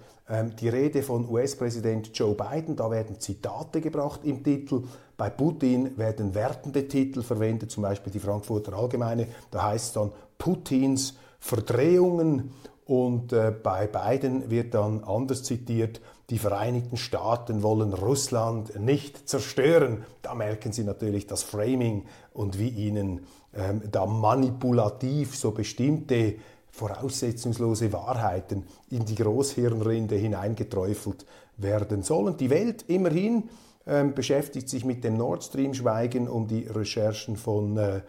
die 0.58 0.68
Rede 0.70 1.02
von 1.02 1.28
US-Präsident 1.28 2.10
Joe 2.14 2.34
Biden, 2.34 2.76
da 2.76 2.90
werden 2.90 3.20
Zitate 3.20 3.82
gebracht 3.82 4.20
im 4.24 4.42
Titel. 4.42 4.84
Bei 5.18 5.28
Putin 5.28 5.98
werden 5.98 6.34
wertende 6.34 6.88
Titel 6.88 7.22
verwendet, 7.22 7.70
zum 7.70 7.82
Beispiel 7.82 8.10
die 8.10 8.20
Frankfurter 8.20 8.72
Allgemeine. 8.72 9.28
Da 9.50 9.64
heißt 9.64 9.86
es 9.88 9.92
dann 9.92 10.12
Putins 10.38 11.14
Verdrehungen. 11.38 12.52
Und 12.86 13.32
äh, 13.32 13.50
bei 13.50 13.86
Biden 13.86 14.50
wird 14.50 14.74
dann 14.74 15.04
anders 15.04 15.42
zitiert, 15.42 16.00
die 16.30 16.38
Vereinigten 16.38 16.96
Staaten 16.96 17.62
wollen 17.62 17.92
Russland 17.92 18.78
nicht 18.80 19.28
zerstören. 19.28 20.04
Da 20.22 20.34
merken 20.34 20.72
Sie 20.72 20.84
natürlich 20.84 21.26
das 21.26 21.42
Framing 21.42 22.06
und 22.32 22.58
wie 22.58 22.68
Ihnen 22.68 23.26
ähm, 23.54 23.82
da 23.90 24.06
manipulativ 24.06 25.36
so 25.36 25.52
bestimmte 25.52 26.36
voraussetzungslose 26.74 27.92
Wahrheiten 27.92 28.64
in 28.90 29.04
die 29.04 29.14
Großhirnrinde 29.14 30.16
hineingeträufelt 30.16 31.24
werden 31.56 32.02
sollen. 32.02 32.36
Die 32.36 32.50
Welt 32.50 32.86
immerhin 32.88 33.44
ähm, 33.86 34.12
beschäftigt 34.12 34.68
sich 34.68 34.84
mit 34.84 35.04
dem 35.04 35.16
Nord 35.16 35.44
Stream 35.44 35.72
Schweigen 35.72 36.26
um 36.28 36.48
die 36.48 36.66
Recherchen 36.66 37.36
von 37.36 37.76
äh, 37.76 38.00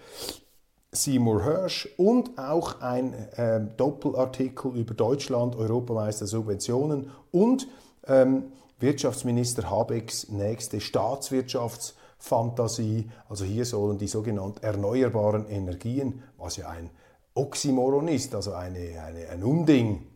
Seymour 0.91 1.43
Hirsch 1.43 1.87
und 1.97 2.39
auch 2.39 2.81
ein 2.81 3.13
äh, 3.13 3.61
Doppelartikel 3.77 4.75
über 4.75 4.95
Deutschland, 4.95 5.55
Europameister 5.55 6.25
Subventionen 6.25 7.11
und 7.31 7.67
ähm, 8.07 8.45
Wirtschaftsminister 8.79 9.69
Habecks 9.69 10.29
nächste 10.29 10.81
Staatswirtschaftsfantasie. 10.81 13.11
Also 13.29 13.45
hier 13.45 13.65
sollen 13.65 13.99
die 13.99 14.07
sogenannten 14.07 14.63
erneuerbaren 14.63 15.47
Energien, 15.47 16.23
was 16.37 16.57
ja 16.57 16.69
ein 16.69 16.89
Oxymoron 17.35 18.07
ist, 18.07 18.33
also 18.33 18.53
eine, 18.53 18.79
eine, 19.05 19.27
ein 19.29 19.43
Unding, 19.43 20.07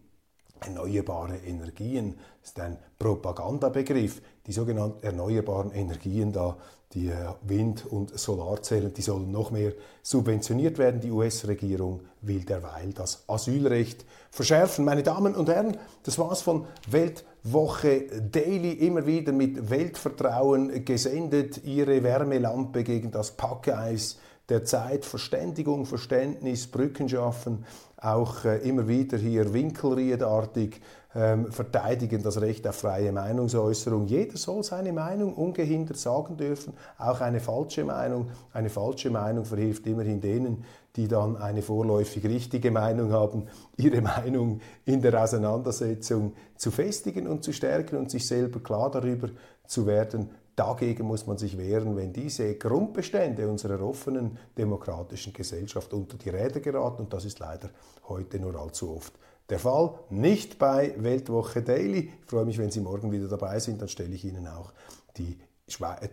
erneuerbare 0.61 1.37
Energien, 1.45 2.15
ist 2.41 2.59
ein 2.59 2.77
Propagandabegriff. 2.97 4.21
Die 4.47 4.53
sogenannten 4.53 5.05
erneuerbaren 5.05 5.71
Energien 5.71 6.31
da, 6.31 6.57
die 6.93 7.09
äh, 7.09 7.15
Wind- 7.41 7.85
und 7.85 8.17
Solarzellen, 8.17 8.93
die 8.93 9.01
sollen 9.01 9.31
noch 9.31 9.51
mehr 9.51 9.73
subventioniert 10.01 10.77
werden. 10.77 11.01
Die 11.01 11.11
US-Regierung 11.11 12.01
will 12.21 12.45
derweil 12.45 12.93
das 12.93 13.25
Asylrecht 13.27 14.05
verschärfen. 14.31 14.85
Meine 14.85 15.03
Damen 15.03 15.35
und 15.35 15.49
Herren, 15.49 15.77
das 16.03 16.17
war's 16.17 16.41
von 16.41 16.65
Weltwoche 16.89 18.07
Daily, 18.31 18.71
immer 18.71 19.05
wieder 19.05 19.33
mit 19.33 19.69
Weltvertrauen 19.69 20.85
gesendet. 20.85 21.65
Ihre 21.65 22.01
Wärmelampe 22.01 22.83
gegen 22.83 23.11
das 23.11 23.31
Packeis 23.31 24.17
der 24.49 24.65
Zeit, 24.65 25.05
Verständigung, 25.05 25.85
Verständnis, 25.85 26.67
Brücken 26.67 27.07
schaffen, 27.07 27.65
auch 27.97 28.45
äh, 28.45 28.57
immer 28.67 28.87
wieder 28.87 29.17
hier 29.17 29.53
winkelriedartig 29.53 30.81
ähm, 31.15 31.51
verteidigen 31.51 32.21
das 32.21 32.39
Recht 32.39 32.67
auf 32.67 32.75
freie 32.75 33.11
Meinungsäußerung. 33.11 34.05
Jeder 34.05 34.37
soll 34.37 34.63
seine 34.63 34.93
Meinung 34.93 35.33
ungehindert 35.33 35.97
sagen 35.97 36.37
dürfen, 36.37 36.73
auch 36.97 37.21
eine 37.21 37.39
falsche 37.39 37.83
Meinung. 37.83 38.29
Eine 38.53 38.69
falsche 38.69 39.09
Meinung 39.09 39.45
verhilft 39.45 39.87
immerhin 39.87 40.21
denen, 40.21 40.65
die 40.95 41.07
dann 41.07 41.35
eine 41.37 41.61
vorläufig 41.61 42.23
richtige 42.25 42.71
Meinung 42.71 43.11
haben, 43.11 43.47
ihre 43.77 44.01
Meinung 44.01 44.61
in 44.85 45.01
der 45.01 45.21
Auseinandersetzung 45.21 46.33
zu 46.55 46.71
festigen 46.71 47.27
und 47.27 47.43
zu 47.43 47.53
stärken 47.53 47.97
und 47.97 48.11
sich 48.11 48.27
selber 48.27 48.59
klar 48.59 48.91
darüber 48.91 49.29
zu 49.65 49.87
werden, 49.87 50.29
Dagegen 50.59 51.07
muss 51.07 51.25
man 51.25 51.37
sich 51.37 51.57
wehren, 51.57 51.95
wenn 51.95 52.11
diese 52.11 52.55
Grundbestände 52.55 53.47
unserer 53.47 53.81
offenen 53.81 54.37
demokratischen 54.57 55.31
Gesellschaft 55.31 55.93
unter 55.93 56.17
die 56.17 56.27
Räder 56.27 56.59
geraten. 56.59 57.03
Und 57.03 57.13
das 57.13 57.23
ist 57.23 57.39
leider 57.39 57.69
heute 58.09 58.41
nur 58.41 58.53
allzu 58.55 58.93
oft 58.93 59.13
der 59.49 59.57
Fall. 59.57 59.93
Nicht 60.09 60.59
bei 60.59 60.93
Weltwoche 60.97 61.61
Daily. 61.61 62.11
Ich 62.21 62.29
freue 62.29 62.43
mich, 62.43 62.57
wenn 62.57 62.71
Sie 62.71 62.81
morgen 62.81 63.09
wieder 63.09 63.29
dabei 63.29 63.57
sind. 63.59 63.81
Dann 63.81 63.87
stelle 63.87 64.13
ich 64.13 64.25
Ihnen 64.25 64.49
auch 64.49 64.73
die 65.15 65.37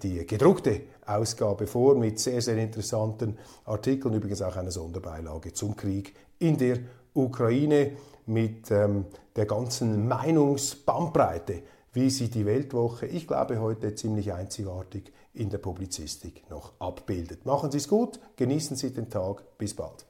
die 0.02 0.24
gedruckte 0.26 0.82
Ausgabe 1.06 1.66
vor 1.66 1.96
mit 1.96 2.20
sehr, 2.20 2.42
sehr 2.42 2.58
interessanten 2.58 3.38
Artikeln, 3.64 4.14
übrigens 4.14 4.42
auch 4.42 4.54
eine 4.54 4.70
Sonderbeilage 4.70 5.54
zum 5.54 5.74
Krieg 5.74 6.14
in 6.38 6.58
der 6.58 6.78
Ukraine 7.14 7.92
mit 8.26 8.70
ähm, 8.70 9.06
der 9.34 9.46
ganzen 9.46 10.06
Meinungsbandbreite 10.06 11.62
wie 11.96 12.10
sie 12.10 12.28
die 12.28 12.44
Weltwoche, 12.44 13.06
ich 13.06 13.26
glaube 13.26 13.58
heute 13.58 13.94
ziemlich 13.94 14.30
einzigartig 14.34 15.10
in 15.32 15.48
der 15.48 15.56
Publizistik 15.56 16.48
noch 16.50 16.74
abbildet. 16.78 17.46
Machen 17.46 17.70
Sie 17.70 17.78
es 17.78 17.88
gut, 17.88 18.20
genießen 18.36 18.76
Sie 18.76 18.92
den 18.92 19.08
Tag, 19.08 19.42
bis 19.56 19.74
bald. 19.74 20.04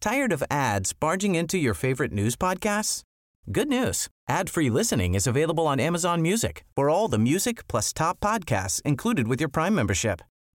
Tired 0.00 0.32
of 0.32 0.42
ads 0.50 0.92
barging 0.92 1.34
into 1.34 1.56
your 1.56 1.74
favorite 1.74 2.12
news 2.12 2.36
podcasts? 2.36 3.02
Good 3.50 3.68
news. 3.68 4.08
Ad-free 4.28 4.70
listening 4.70 5.14
is 5.14 5.26
available 5.26 5.66
on 5.66 5.80
Amazon 5.80 6.20
Music. 6.20 6.64
For 6.76 6.90
all 6.90 7.08
the 7.08 7.18
music 7.18 7.66
plus 7.66 7.92
top 7.92 8.20
podcasts 8.20 8.82
included 8.82 9.26
with 9.26 9.40
your 9.40 9.50
Prime 9.50 9.74
membership. 9.74 10.20